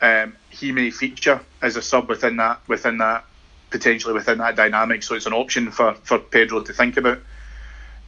Um, 0.00 0.36
he 0.50 0.72
may 0.72 0.90
feature 0.90 1.40
as 1.60 1.76
a 1.76 1.82
sub 1.82 2.08
within 2.08 2.36
that 2.36 2.60
within 2.68 2.98
that 2.98 3.24
potentially 3.70 4.14
within 4.14 4.38
that 4.38 4.56
dynamic, 4.56 5.02
so 5.02 5.14
it's 5.14 5.26
an 5.26 5.32
option 5.32 5.70
for, 5.70 5.94
for 5.94 6.18
Pedro 6.18 6.62
to 6.62 6.72
think 6.72 6.96
about. 6.96 7.18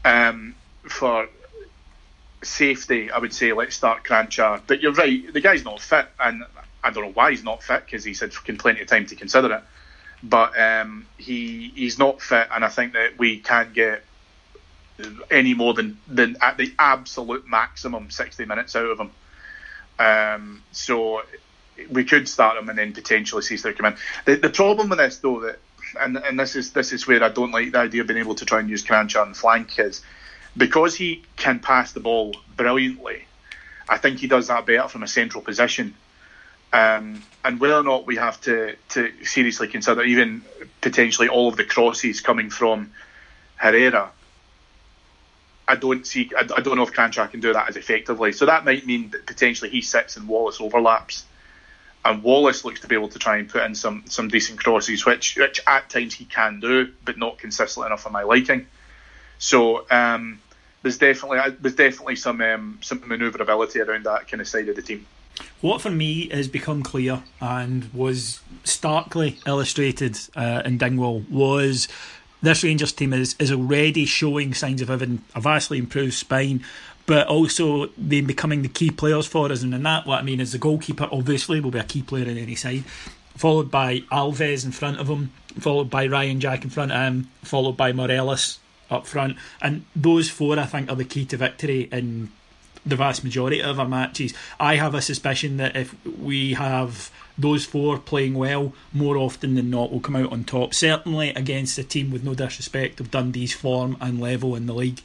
Um, 0.04 0.54
for 0.82 1.28
safety, 2.42 3.10
I 3.10 3.18
would 3.18 3.34
say 3.34 3.52
let's 3.52 3.76
start 3.76 4.04
Kranjcar. 4.04 4.62
But 4.66 4.80
you're 4.80 4.92
right, 4.92 5.32
the 5.32 5.40
guy's 5.40 5.64
not 5.64 5.80
fit, 5.80 6.06
and 6.18 6.44
I 6.82 6.90
don't 6.90 7.04
know 7.04 7.12
why 7.12 7.30
he's 7.30 7.44
not 7.44 7.62
fit 7.62 7.84
because 7.84 8.04
he's 8.04 8.20
had 8.20 8.32
plenty 8.32 8.80
of 8.80 8.86
time 8.86 9.06
to 9.06 9.16
consider 9.16 9.54
it. 9.54 9.62
But 10.22 10.58
um, 10.58 11.06
he 11.18 11.72
he's 11.74 11.98
not 11.98 12.20
fit, 12.22 12.48
and 12.52 12.64
I 12.64 12.68
think 12.68 12.94
that 12.94 13.18
we 13.18 13.38
can't 13.38 13.72
get 13.72 14.04
any 15.30 15.54
more 15.54 15.74
than 15.74 15.98
than 16.08 16.36
at 16.40 16.56
the 16.56 16.72
absolute 16.78 17.46
maximum 17.48 18.10
sixty 18.10 18.44
minutes 18.44 18.76
out 18.76 18.86
of 18.86 19.00
him. 19.00 19.10
Um, 20.00 20.62
so 20.72 21.22
we 21.90 22.04
could 22.04 22.26
start 22.26 22.56
him 22.56 22.68
and 22.70 22.78
then 22.78 22.92
potentially 22.92 23.42
see 23.42 23.58
Ster 23.58 23.74
come 23.74 23.86
in. 23.86 23.96
The, 24.24 24.36
the 24.36 24.50
problem 24.50 24.88
with 24.88 24.98
this, 24.98 25.18
though, 25.18 25.40
that 25.40 25.58
and 26.00 26.16
and 26.16 26.38
this 26.38 26.56
is 26.56 26.72
this 26.72 26.92
is 26.92 27.06
where 27.06 27.22
I 27.22 27.28
don't 27.28 27.52
like 27.52 27.72
the 27.72 27.78
idea 27.78 28.00
of 28.00 28.06
being 28.06 28.18
able 28.18 28.34
to 28.36 28.46
try 28.46 28.60
and 28.60 28.70
use 28.70 28.84
Kranjcar 28.84 29.22
on 29.22 29.30
the 29.30 29.34
flank 29.34 29.78
is 29.78 30.00
because 30.56 30.94
he 30.94 31.22
can 31.36 31.58
pass 31.58 31.92
the 31.92 32.00
ball 32.00 32.34
brilliantly. 32.56 33.24
I 33.88 33.98
think 33.98 34.20
he 34.20 34.26
does 34.26 34.48
that 34.48 34.66
better 34.66 34.88
from 34.88 35.02
a 35.02 35.08
central 35.08 35.42
position. 35.42 35.94
Um, 36.72 37.22
and 37.44 37.58
whether 37.58 37.74
or 37.74 37.82
not 37.82 38.06
we 38.06 38.16
have 38.16 38.40
to, 38.42 38.76
to 38.90 39.12
seriously 39.24 39.66
consider 39.66 40.04
even 40.04 40.42
potentially 40.80 41.28
all 41.28 41.48
of 41.48 41.56
the 41.56 41.64
crosses 41.64 42.20
coming 42.20 42.48
from 42.48 42.92
Herrera 43.56 44.12
I 45.70 45.76
don't 45.76 46.04
see. 46.04 46.28
I, 46.36 46.42
don't 46.42 46.74
know 46.74 46.82
if 46.82 46.92
Kranjcar 46.92 47.30
can 47.30 47.38
do 47.38 47.52
that 47.52 47.68
as 47.68 47.76
effectively. 47.76 48.32
So 48.32 48.46
that 48.46 48.64
might 48.64 48.84
mean 48.86 49.10
that 49.10 49.24
potentially 49.24 49.70
he 49.70 49.82
sits 49.82 50.16
and 50.16 50.26
Wallace 50.26 50.60
overlaps, 50.60 51.24
and 52.04 52.24
Wallace 52.24 52.64
looks 52.64 52.80
to 52.80 52.88
be 52.88 52.96
able 52.96 53.08
to 53.10 53.20
try 53.20 53.36
and 53.36 53.48
put 53.48 53.62
in 53.62 53.76
some 53.76 54.02
some 54.06 54.26
decent 54.26 54.58
crosses, 54.58 55.06
which 55.06 55.36
which 55.36 55.60
at 55.68 55.88
times 55.88 56.14
he 56.14 56.24
can 56.24 56.58
do, 56.58 56.92
but 57.04 57.18
not 57.18 57.38
consistently 57.38 57.86
enough 57.86 58.02
for 58.02 58.10
my 58.10 58.24
liking. 58.24 58.66
So 59.38 59.86
um, 59.92 60.40
there's 60.82 60.98
definitely 60.98 61.56
there's 61.60 61.76
definitely 61.76 62.16
some 62.16 62.40
um, 62.40 62.78
some 62.82 62.98
manoeuvrability 63.02 63.86
around 63.86 64.06
that 64.06 64.26
kind 64.26 64.40
of 64.40 64.48
side 64.48 64.68
of 64.68 64.74
the 64.74 64.82
team. 64.82 65.06
What 65.60 65.80
for 65.80 65.90
me 65.90 66.28
has 66.30 66.48
become 66.48 66.82
clear 66.82 67.22
and 67.40 67.94
was 67.94 68.40
starkly 68.64 69.38
illustrated 69.46 70.18
uh, 70.34 70.62
in 70.64 70.78
Dingwall 70.78 71.24
was 71.30 71.86
this 72.42 72.62
Rangers 72.62 72.92
team 72.92 73.12
is, 73.12 73.36
is 73.38 73.52
already 73.52 74.04
showing 74.04 74.54
signs 74.54 74.80
of 74.82 74.88
having 74.88 75.22
a 75.34 75.40
vastly 75.40 75.78
improved 75.78 76.14
spine, 76.14 76.64
but 77.06 77.26
also 77.26 77.86
them 77.98 78.26
becoming 78.26 78.62
the 78.62 78.68
key 78.68 78.90
players 78.90 79.26
for 79.26 79.50
us. 79.50 79.62
And 79.62 79.74
in 79.74 79.82
that, 79.82 80.06
what 80.06 80.20
I 80.20 80.22
mean 80.22 80.40
is 80.40 80.52
the 80.52 80.58
goalkeeper 80.58 81.08
obviously 81.10 81.60
will 81.60 81.70
be 81.70 81.78
a 81.78 81.84
key 81.84 82.02
player 82.02 82.24
in 82.24 82.38
any 82.38 82.54
side, 82.54 82.84
followed 83.36 83.70
by 83.70 84.00
Alves 84.12 84.64
in 84.64 84.72
front 84.72 84.98
of 84.98 85.08
him, 85.08 85.32
followed 85.58 85.90
by 85.90 86.06
Ryan 86.06 86.40
Jack 86.40 86.64
in 86.64 86.70
front 86.70 86.92
of 86.92 86.98
him, 86.98 87.30
followed 87.42 87.76
by 87.76 87.92
Morelos 87.92 88.58
up 88.90 89.06
front. 89.06 89.36
And 89.60 89.84
those 89.94 90.30
four, 90.30 90.58
I 90.58 90.66
think, 90.66 90.90
are 90.90 90.96
the 90.96 91.04
key 91.04 91.24
to 91.26 91.36
victory 91.36 91.88
in 91.92 92.30
the 92.84 92.96
vast 92.96 93.24
majority 93.24 93.62
of 93.62 93.78
our 93.78 93.88
matches. 93.88 94.34
I 94.58 94.76
have 94.76 94.94
a 94.94 95.02
suspicion 95.02 95.56
that 95.58 95.76
if 95.76 95.94
we 96.06 96.54
have 96.54 97.10
those 97.36 97.64
four 97.64 97.98
playing 97.98 98.34
well, 98.34 98.72
more 98.92 99.16
often 99.16 99.54
than 99.54 99.70
not 99.70 99.90
we'll 99.90 100.00
come 100.00 100.16
out 100.16 100.32
on 100.32 100.44
top. 100.44 100.74
Certainly 100.74 101.30
against 101.30 101.78
a 101.78 101.84
team 101.84 102.10
with 102.10 102.24
no 102.24 102.34
disrespect 102.34 103.00
of 103.00 103.10
Dundee's 103.10 103.54
form 103.54 103.96
and 104.00 104.20
level 104.20 104.54
in 104.54 104.66
the 104.66 104.74
league. 104.74 105.00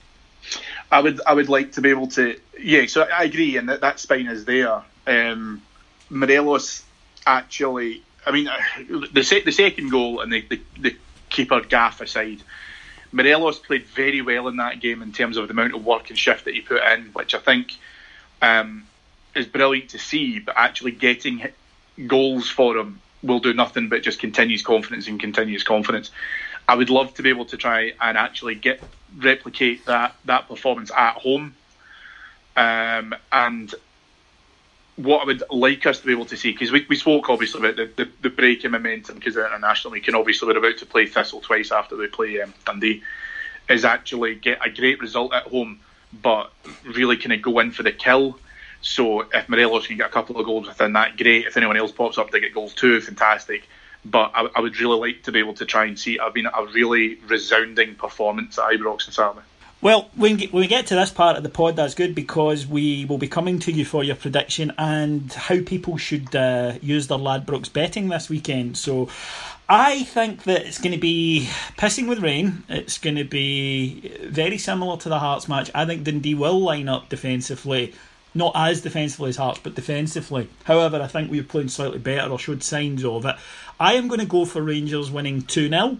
I 0.92 1.00
would 1.02 1.22
I 1.26 1.34
would 1.34 1.50
like 1.50 1.74
to 1.74 1.82
be 1.82 1.90
able 1.90 2.08
to 2.10 2.40
yeah, 2.60 2.86
so 2.86 3.04
I 3.04 3.24
agree 3.24 3.58
and 3.58 3.70
that, 3.70 3.82
that 3.82 4.00
spine 4.00 4.28
is 4.28 4.46
there. 4.46 4.82
Um, 5.08 5.62
Morelos 6.10 6.84
actually 7.26 8.04
I 8.26 8.32
mean 8.32 8.50
the 9.12 9.24
se- 9.24 9.44
the 9.44 9.52
second 9.52 9.90
goal 9.90 10.22
and 10.22 10.32
the, 10.32 10.42
the, 10.42 10.62
the 10.80 10.96
keeper 11.30 11.62
gaff 11.62 12.02
aside, 12.02 12.42
Morelos 13.16 13.60
played 13.60 13.86
very 13.86 14.22
well 14.22 14.50
in 14.50 14.58
that 14.58 14.82
game 14.82 15.02
in 15.02 15.14
terms 15.14 15.38
of 15.38 15.48
the 15.48 15.54
amount 15.54 15.74
of 15.74 15.86
work 15.86 16.10
and 16.10 16.20
shift 16.20 16.44
that 16.44 16.54
he 16.54 16.60
put 16.60 16.84
in, 16.84 17.06
which 17.14 17.34
I 17.34 17.40
think 17.40 17.72
um, 18.42 18.86
is 19.34 19.46
brilliant 19.46 19.92
to 19.92 20.00
see. 20.00 20.40
But 20.40 20.56
actually 20.58 20.92
getting 20.92 21.48
goals 22.08 22.50
for 22.50 22.76
him 22.76 23.00
will 23.24 23.40
do 23.40 23.54
nothing 23.54 23.88
but 23.88 24.04
just 24.04 24.20
continues 24.20 24.62
confidence 24.64 25.08
and 25.08 25.18
continues 25.18 25.64
confidence. 25.64 26.12
I 26.68 26.76
would 26.76 26.90
love 26.90 27.14
to 27.14 27.24
be 27.24 27.30
able 27.30 27.46
to 27.46 27.58
try 27.58 27.94
and 28.02 28.18
actually 28.18 28.56
get 28.56 28.84
replicate 29.18 29.86
that 29.86 30.16
that 30.26 30.50
performance 30.50 30.92
at 30.92 31.16
home. 31.16 31.56
Um, 32.58 33.16
and 33.32 33.74
what 34.98 35.22
I 35.22 35.26
would 35.26 35.44
like 35.50 35.86
us 35.86 36.00
to 36.00 36.06
be 36.06 36.14
able 36.14 36.26
to 36.26 36.38
see, 36.38 36.52
because 36.52 36.72
we, 36.72 36.86
we 36.88 36.96
spoke 36.96 37.30
obviously 37.30 37.60
about 37.60 37.76
the, 37.76 38.04
the, 38.04 38.12
the 38.22 38.30
break 38.30 38.64
in 38.64 38.72
momentum 38.72 39.16
because 39.16 39.36
they're 39.36 39.48
international. 39.48 39.92
We 39.92 40.02
can 40.02 40.16
obviously 40.16 40.48
we're 40.48 40.58
about 40.58 40.78
to 40.80 40.86
play 40.86 41.06
Thistle 41.06 41.42
twice 41.42 41.72
after 41.72 41.96
they 41.96 42.08
play 42.08 42.42
um, 42.42 42.54
Dundee, 42.66 43.04
is 43.70 43.84
actually 43.84 44.36
get 44.36 44.66
a 44.66 44.70
great 44.70 45.00
result 45.00 45.34
at 45.34 45.44
home, 45.44 45.80
but 46.22 46.52
really 46.84 47.18
kind 47.18 47.34
of 47.34 47.42
go 47.42 47.60
in 47.60 47.72
for 47.72 47.84
the 47.84 47.92
kill 47.92 48.40
so 48.86 49.22
if 49.34 49.50
Morelos 49.50 49.88
can 49.88 49.98
get 49.98 50.06
a 50.06 50.14
couple 50.14 50.40
of 50.40 50.46
goals 50.46 50.68
within 50.68 50.94
that, 50.94 51.18
great. 51.18 51.48
If 51.48 51.58
anyone 51.58 51.76
else 51.76 51.92
pops 51.92 52.20
up 52.20 52.30
to 52.30 52.40
get 52.40 52.54
goals 52.54 52.76
too, 52.76 53.02
fantastic. 53.02 53.68
But 54.06 54.32
I, 54.36 54.48
I 54.56 54.60
would 54.62 54.80
really 54.80 55.00
like 55.00 55.24
to 55.24 55.32
be 55.32 55.40
able 55.40 55.56
to 55.56 55.66
try 55.66 55.86
and 55.86 55.98
see. 55.98 56.20
I've 56.20 56.36
been 56.36 56.46
a 56.46 56.66
really 56.72 57.16
resounding 57.28 57.96
performance 57.96 58.60
at 58.60 58.66
Ibrox 58.66 59.08
on 59.08 59.12
Saturday. 59.12 59.46
Well, 59.82 60.10
when, 60.16 60.42
we 60.52 60.68
get 60.68 60.88
to 60.88 60.96
this 60.96 61.12
part 61.12 61.38
of 61.38 61.44
the 61.44 61.50
pod, 61.50 61.76
that's 61.76 61.94
good 61.94 62.16
because 62.16 62.66
we 62.66 63.06
will 63.06 63.18
be 63.18 63.28
coming 63.28 63.60
to 63.60 63.72
you 63.72 63.86
for 63.86 64.04
your 64.04 64.16
prediction 64.16 64.72
and 64.78 65.32
how 65.32 65.62
people 65.62 65.98
should 65.98 66.36
uh, 66.36 66.74
use 66.82 67.08
their 67.08 67.18
Ladbrokes 67.18 67.72
betting 67.72 68.08
this 68.08 68.30
weekend. 68.30 68.78
So 68.78 69.10
I 69.68 70.04
think 70.04 70.44
that 70.44 70.66
it's 70.66 70.80
going 70.80 70.94
to 70.94 71.00
be 71.00 71.50
pissing 71.78 72.08
with 72.08 72.20
rain. 72.20 72.64
It's 72.70 72.98
going 72.98 73.18
to 73.18 73.26
be 73.26 74.12
very 74.24 74.58
similar 74.58 74.98
to 74.98 75.10
the 75.10 75.20
Hearts 75.20 75.48
match. 75.48 75.70
I 75.76 75.86
think 75.86 76.04
Dundee 76.04 76.36
will 76.36 76.60
line 76.60 76.88
up 76.88 77.10
defensively, 77.10 77.94
not 78.34 78.54
as 78.56 78.82
defensively 78.82 79.30
as 79.30 79.38
Hearts, 79.38 79.60
but 79.62 79.76
defensively. 79.76 80.50
However, 80.64 81.02
I 81.02 81.08
think 81.08 81.30
we're 81.30 81.44
playing 81.44 81.70
slightly 81.70 82.00
better 82.00 82.32
or 82.32 82.40
showed 82.40 82.64
signs 82.64 83.04
of 83.04 83.26
it. 83.26 83.36
I 83.80 83.96
am 83.96 84.08
going 84.08 84.22
to 84.22 84.26
go 84.26 84.46
for 84.46 84.62
Rangers 84.62 85.12
winning 85.12 85.42
2 85.42 85.70
0. 85.70 85.98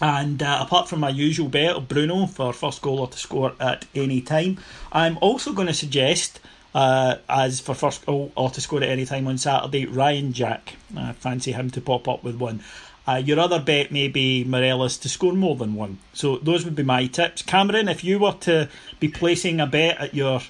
And 0.00 0.42
uh, 0.42 0.58
apart 0.60 0.88
from 0.88 1.00
my 1.00 1.10
usual 1.10 1.48
bet 1.48 1.76
of 1.76 1.88
Bruno 1.88 2.26
for 2.26 2.52
first 2.52 2.82
goal 2.82 3.00
or 3.00 3.08
to 3.08 3.18
score 3.18 3.52
at 3.60 3.86
any 3.94 4.20
time, 4.20 4.58
I'm 4.92 5.18
also 5.20 5.52
going 5.52 5.68
to 5.68 5.74
suggest 5.74 6.40
uh, 6.74 7.16
as 7.28 7.60
for 7.60 7.74
first 7.74 8.04
goal 8.04 8.32
or 8.36 8.50
to 8.50 8.60
score 8.60 8.82
at 8.82 8.88
any 8.88 9.06
time 9.06 9.28
on 9.28 9.38
Saturday, 9.38 9.86
Ryan 9.86 10.32
Jack. 10.32 10.74
I 10.96 11.12
fancy 11.12 11.52
him 11.52 11.70
to 11.70 11.80
pop 11.80 12.08
up 12.08 12.24
with 12.24 12.36
one. 12.36 12.62
Uh, 13.06 13.22
your 13.24 13.38
other 13.38 13.60
bet 13.60 13.92
may 13.92 14.08
be 14.08 14.44
Morelos 14.44 14.96
to 14.98 15.08
score 15.08 15.34
more 15.34 15.56
than 15.56 15.74
one. 15.74 15.98
So 16.14 16.38
those 16.38 16.64
would 16.64 16.74
be 16.74 16.82
my 16.82 17.06
tips. 17.06 17.42
Cameron, 17.42 17.88
if 17.88 18.02
you 18.02 18.18
were 18.18 18.32
to 18.40 18.68
be 18.98 19.08
placing 19.08 19.60
a 19.60 19.66
bet 19.66 19.98
at 19.98 20.14
your 20.14 20.40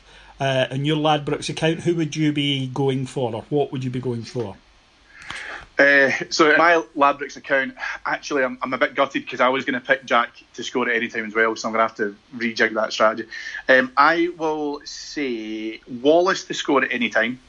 uh, 0.41 0.67
in 0.71 0.85
your 0.85 0.97
Ladbrokes 0.97 1.49
account, 1.49 1.81
who 1.81 1.95
would 1.95 2.17
you 2.17 2.33
be 2.33 2.69
going 2.69 3.07
for, 3.07 3.35
or 3.35 3.45
what 3.51 3.73
would 3.73 3.85
you 3.85 3.91
be 3.91 4.01
going 4.01 4.23
for? 4.23 4.57
Uh, 5.79 6.11
so 6.31 6.57
my 6.57 6.85
Ladbrokes 6.97 7.37
account, 7.37 7.75
actually, 8.07 8.45
I'm, 8.45 8.59
I'm 8.63 8.73
a 8.73 8.79
bit 8.79 8.95
gutted 8.95 9.25
because 9.25 9.41
I 9.41 9.49
was 9.49 9.65
going 9.65 9.81
to 9.81 9.85
pick 9.85 10.05
Jack 10.05 10.31
to 10.55 10.63
score 10.63 10.89
at 10.89 10.95
any 10.95 11.09
time 11.09 11.27
as 11.27 11.35
well, 11.35 11.57
so 11.57 11.69
I'm 11.69 11.75
going 11.75 11.89
to 11.89 11.89
have 11.89 11.97
to 11.97 12.17
rejig 12.37 12.75
that 12.75 12.93
strategy. 12.93 13.29
Um, 13.69 13.93
I 13.97 14.29
will 14.39 14.81
say 14.85 15.81
Wallace 16.01 16.45
to 16.45 16.55
score 16.55 16.85
at 16.85 16.93
any 16.93 17.11
time. 17.11 17.41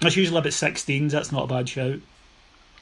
That's 0.00 0.16
usually 0.16 0.38
about 0.38 0.52
16s. 0.52 1.10
That's 1.10 1.30
not 1.30 1.44
a 1.44 1.46
bad 1.46 1.68
shout. 1.68 2.00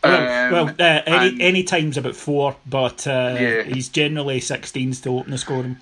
Well, 0.04 0.46
um, 0.46 0.52
well 0.52 0.74
uh, 0.78 1.02
any 1.04 1.40
any 1.42 1.62
time's 1.62 1.98
about 1.98 2.16
four, 2.16 2.56
but 2.66 3.06
uh, 3.06 3.36
yeah. 3.38 3.62
he's 3.64 3.90
generally 3.90 4.40
16s 4.40 5.02
to 5.02 5.18
open 5.18 5.30
the 5.30 5.36
scoring. 5.36 5.76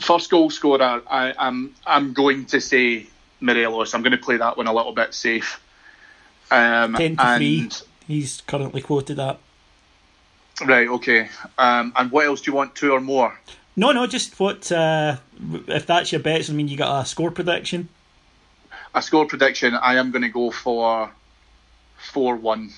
First 0.00 0.30
goal 0.30 0.48
scorer, 0.48 1.02
I, 1.10 1.34
I'm 1.38 1.74
I'm 1.86 2.14
going 2.14 2.46
to 2.46 2.60
say 2.60 3.06
Morelos. 3.40 3.92
I'm 3.92 4.02
going 4.02 4.12
to 4.12 4.18
play 4.18 4.38
that 4.38 4.56
one 4.56 4.66
a 4.66 4.72
little 4.72 4.92
bit 4.92 5.12
safe. 5.12 5.60
Um, 6.50 6.94
Ten 6.94 7.16
to 7.16 7.36
three 7.36 7.68
he's 8.06 8.42
currently 8.42 8.80
quoted 8.80 9.18
at. 9.18 9.38
Right. 10.64 10.88
Okay. 10.88 11.28
Um, 11.58 11.92
and 11.96 12.10
what 12.10 12.26
else 12.26 12.40
do 12.40 12.50
you 12.50 12.56
want? 12.56 12.74
Two 12.74 12.92
or 12.92 13.00
more? 13.00 13.38
No, 13.76 13.92
no. 13.92 14.06
Just 14.06 14.38
what? 14.38 14.70
Uh, 14.70 15.16
if 15.66 15.86
that's 15.86 16.12
your 16.12 16.20
bets, 16.20 16.48
I 16.48 16.52
mean, 16.52 16.68
you 16.68 16.76
got 16.76 17.02
a 17.02 17.06
score 17.06 17.30
prediction. 17.30 17.88
A 18.94 19.02
score 19.02 19.26
prediction. 19.26 19.74
I 19.74 19.96
am 19.96 20.12
going 20.12 20.22
to 20.22 20.28
go 20.28 20.50
for 20.52 21.10
four 22.12 22.36
one. 22.36 22.70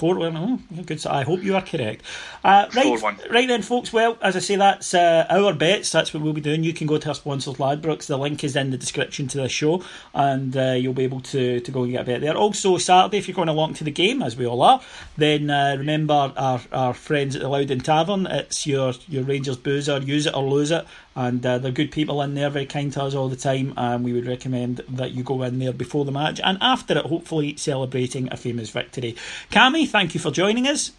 Four 0.00 0.16
one. 0.16 0.34
Oh, 0.34 0.82
good. 0.82 0.98
So 0.98 1.10
I 1.10 1.24
hope 1.24 1.42
you 1.42 1.54
are 1.56 1.60
correct. 1.60 2.06
Uh, 2.42 2.66
right, 2.74 3.30
right 3.30 3.46
then, 3.46 3.60
folks. 3.60 3.92
Well, 3.92 4.16
as 4.22 4.34
I 4.34 4.38
say, 4.38 4.56
that's 4.56 4.94
uh, 4.94 5.26
our 5.28 5.52
bets. 5.52 5.92
That's 5.92 6.14
what 6.14 6.22
we'll 6.22 6.32
be 6.32 6.40
doing. 6.40 6.64
You 6.64 6.72
can 6.72 6.86
go 6.86 6.96
to 6.96 7.08
our 7.08 7.14
sponsors, 7.14 7.56
Ladbrokes. 7.56 8.06
The 8.06 8.16
link 8.16 8.42
is 8.42 8.56
in 8.56 8.70
the 8.70 8.78
description 8.78 9.28
to 9.28 9.36
the 9.42 9.48
show, 9.50 9.84
and 10.14 10.56
uh, 10.56 10.72
you'll 10.72 10.94
be 10.94 11.04
able 11.04 11.20
to, 11.20 11.60
to 11.60 11.70
go 11.70 11.82
and 11.82 11.92
get 11.92 12.00
a 12.00 12.04
bet 12.04 12.22
there. 12.22 12.34
Also, 12.34 12.78
Saturday, 12.78 13.18
if 13.18 13.28
you're 13.28 13.34
going 13.34 13.50
along 13.50 13.74
to 13.74 13.84
the 13.84 13.90
game, 13.90 14.22
as 14.22 14.38
we 14.38 14.46
all 14.46 14.62
are, 14.62 14.80
then 15.18 15.50
uh, 15.50 15.76
remember 15.76 16.32
our, 16.34 16.62
our 16.72 16.94
friends 16.94 17.36
at 17.36 17.42
the 17.42 17.48
Loudon 17.50 17.80
Tavern. 17.80 18.26
It's 18.26 18.66
your 18.66 18.94
your 19.06 19.24
Rangers 19.24 19.58
boozer. 19.58 19.98
Use 19.98 20.24
it 20.24 20.34
or 20.34 20.44
lose 20.44 20.70
it 20.70 20.86
and 21.20 21.44
uh, 21.44 21.58
they're 21.58 21.70
good 21.70 21.90
people 21.90 22.22
in 22.22 22.34
there, 22.34 22.48
very 22.48 22.64
kind 22.64 22.90
to 22.94 23.02
us 23.02 23.14
all 23.14 23.28
the 23.28 23.36
time. 23.36 23.74
And 23.76 24.02
we 24.02 24.14
would 24.14 24.26
recommend 24.26 24.80
that 24.88 25.10
you 25.10 25.22
go 25.22 25.42
in 25.42 25.58
there 25.58 25.72
before 25.72 26.06
the 26.06 26.12
match 26.12 26.40
and 26.42 26.56
after 26.62 26.96
it, 26.96 27.04
hopefully 27.04 27.56
celebrating 27.56 28.32
a 28.32 28.38
famous 28.38 28.70
victory. 28.70 29.14
Cammy, 29.50 29.86
thank 29.86 30.14
you 30.14 30.20
for 30.20 30.30
joining 30.30 30.66
us. 30.66 30.92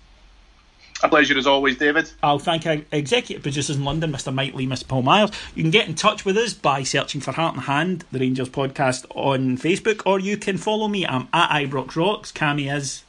A 1.04 1.10
pleasure 1.10 1.36
as 1.36 1.48
always, 1.48 1.78
David. 1.78 2.12
I'll 2.22 2.38
thank 2.38 2.68
our 2.68 2.78
executive 2.92 3.42
producers 3.42 3.78
in 3.78 3.84
London, 3.84 4.12
Mr. 4.12 4.32
Mike 4.32 4.54
Lee, 4.54 4.68
Mr. 4.68 4.88
Paul 4.88 5.02
Myers. 5.02 5.32
You 5.56 5.64
can 5.64 5.72
get 5.72 5.88
in 5.88 5.96
touch 5.96 6.24
with 6.24 6.38
us 6.38 6.54
by 6.54 6.84
searching 6.84 7.20
for 7.20 7.32
Heart 7.32 7.56
and 7.56 7.64
Hand, 7.64 8.06
the 8.12 8.20
Rangers 8.20 8.50
podcast 8.50 9.06
on 9.16 9.58
Facebook, 9.58 10.04
or 10.06 10.20
you 10.20 10.38
can 10.38 10.58
follow 10.58 10.88
me. 10.88 11.08
I'm 11.08 11.28
at 11.34 11.50
Ibrox 11.50 11.96
Rocks. 11.96 12.32
Cammy 12.32 12.72
is. 12.72 13.04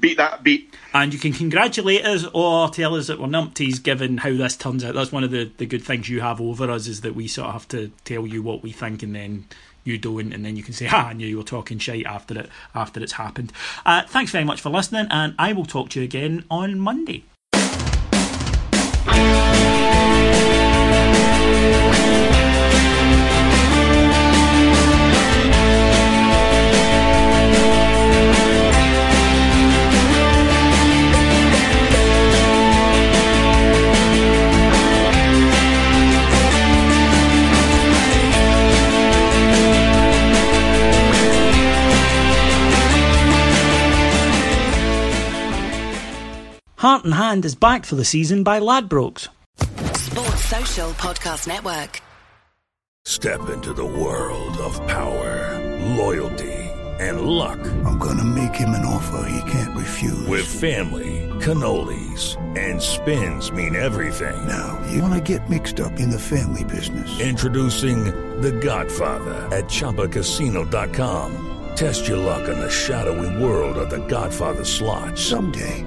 Beat 0.00 0.16
that 0.16 0.42
beat. 0.42 0.74
And 0.94 1.12
you 1.14 1.18
can 1.18 1.32
congratulate 1.32 2.04
us 2.04 2.26
or 2.34 2.68
tell 2.70 2.96
us 2.96 3.06
that 3.06 3.18
we're 3.18 3.26
numpties 3.26 3.82
given 3.82 4.18
how 4.18 4.30
this 4.30 4.56
turns 4.56 4.84
out. 4.84 4.94
That's 4.94 5.12
one 5.12 5.24
of 5.24 5.30
the, 5.30 5.50
the 5.56 5.66
good 5.66 5.82
things 5.82 6.08
you 6.08 6.20
have 6.20 6.40
over 6.40 6.70
us 6.70 6.86
is 6.86 7.02
that 7.02 7.14
we 7.14 7.28
sort 7.28 7.48
of 7.48 7.52
have 7.54 7.68
to 7.68 7.92
tell 8.04 8.26
you 8.26 8.42
what 8.42 8.62
we 8.62 8.72
think 8.72 9.02
and 9.02 9.14
then 9.14 9.46
you 9.84 9.98
don't, 9.98 10.32
and 10.32 10.44
then 10.44 10.56
you 10.56 10.62
can 10.62 10.74
say, 10.74 10.88
"Ah, 10.90 11.08
I 11.08 11.12
knew 11.12 11.26
you 11.26 11.38
were 11.38 11.42
talking 11.42 11.78
shite 11.78 12.06
after 12.06 12.38
it 12.38 12.50
after 12.74 13.02
it's 13.02 13.12
happened." 13.12 13.52
Uh, 13.84 14.02
thanks 14.06 14.30
very 14.30 14.44
much 14.44 14.60
for 14.60 14.70
listening, 14.70 15.06
and 15.10 15.34
I 15.38 15.52
will 15.52 15.66
talk 15.66 15.90
to 15.90 16.00
you 16.00 16.04
again 16.04 16.44
on 16.50 16.78
Monday. 16.78 17.24
Heart 46.82 47.04
and 47.04 47.14
Hand 47.14 47.44
is 47.44 47.54
backed 47.54 47.86
for 47.86 47.94
the 47.94 48.04
season 48.04 48.42
by 48.42 48.58
Ladbrokes. 48.58 49.28
Sports 49.94 50.44
Social 50.46 50.90
Podcast 50.90 51.46
Network. 51.46 52.00
Step 53.04 53.48
into 53.50 53.72
the 53.72 53.86
world 53.86 54.56
of 54.56 54.84
power, 54.88 55.60
loyalty, 55.94 56.52
and 56.98 57.20
luck. 57.20 57.60
I'm 57.86 57.98
going 57.98 58.16
to 58.16 58.24
make 58.24 58.56
him 58.56 58.70
an 58.70 58.84
offer 58.84 59.28
he 59.30 59.50
can't 59.52 59.78
refuse. 59.78 60.26
With 60.26 60.44
family, 60.44 61.30
cannolis, 61.38 62.34
and 62.58 62.82
spins 62.82 63.52
mean 63.52 63.76
everything. 63.76 64.34
Now, 64.48 64.84
you 64.90 65.00
want 65.00 65.14
to 65.14 65.20
get 65.20 65.48
mixed 65.48 65.78
up 65.78 66.00
in 66.00 66.10
the 66.10 66.18
family 66.18 66.64
business. 66.64 67.20
Introducing 67.20 68.06
The 68.40 68.50
Godfather 68.50 69.34
at 69.54 69.66
Chumbacasino.com. 69.66 71.50
Test 71.76 72.06
your 72.06 72.18
luck 72.18 72.48
in 72.48 72.58
the 72.58 72.70
shadowy 72.70 73.42
world 73.42 73.78
of 73.78 73.88
the 73.88 74.04
Godfather 74.08 74.64
slot. 74.64 75.18
Someday, 75.18 75.86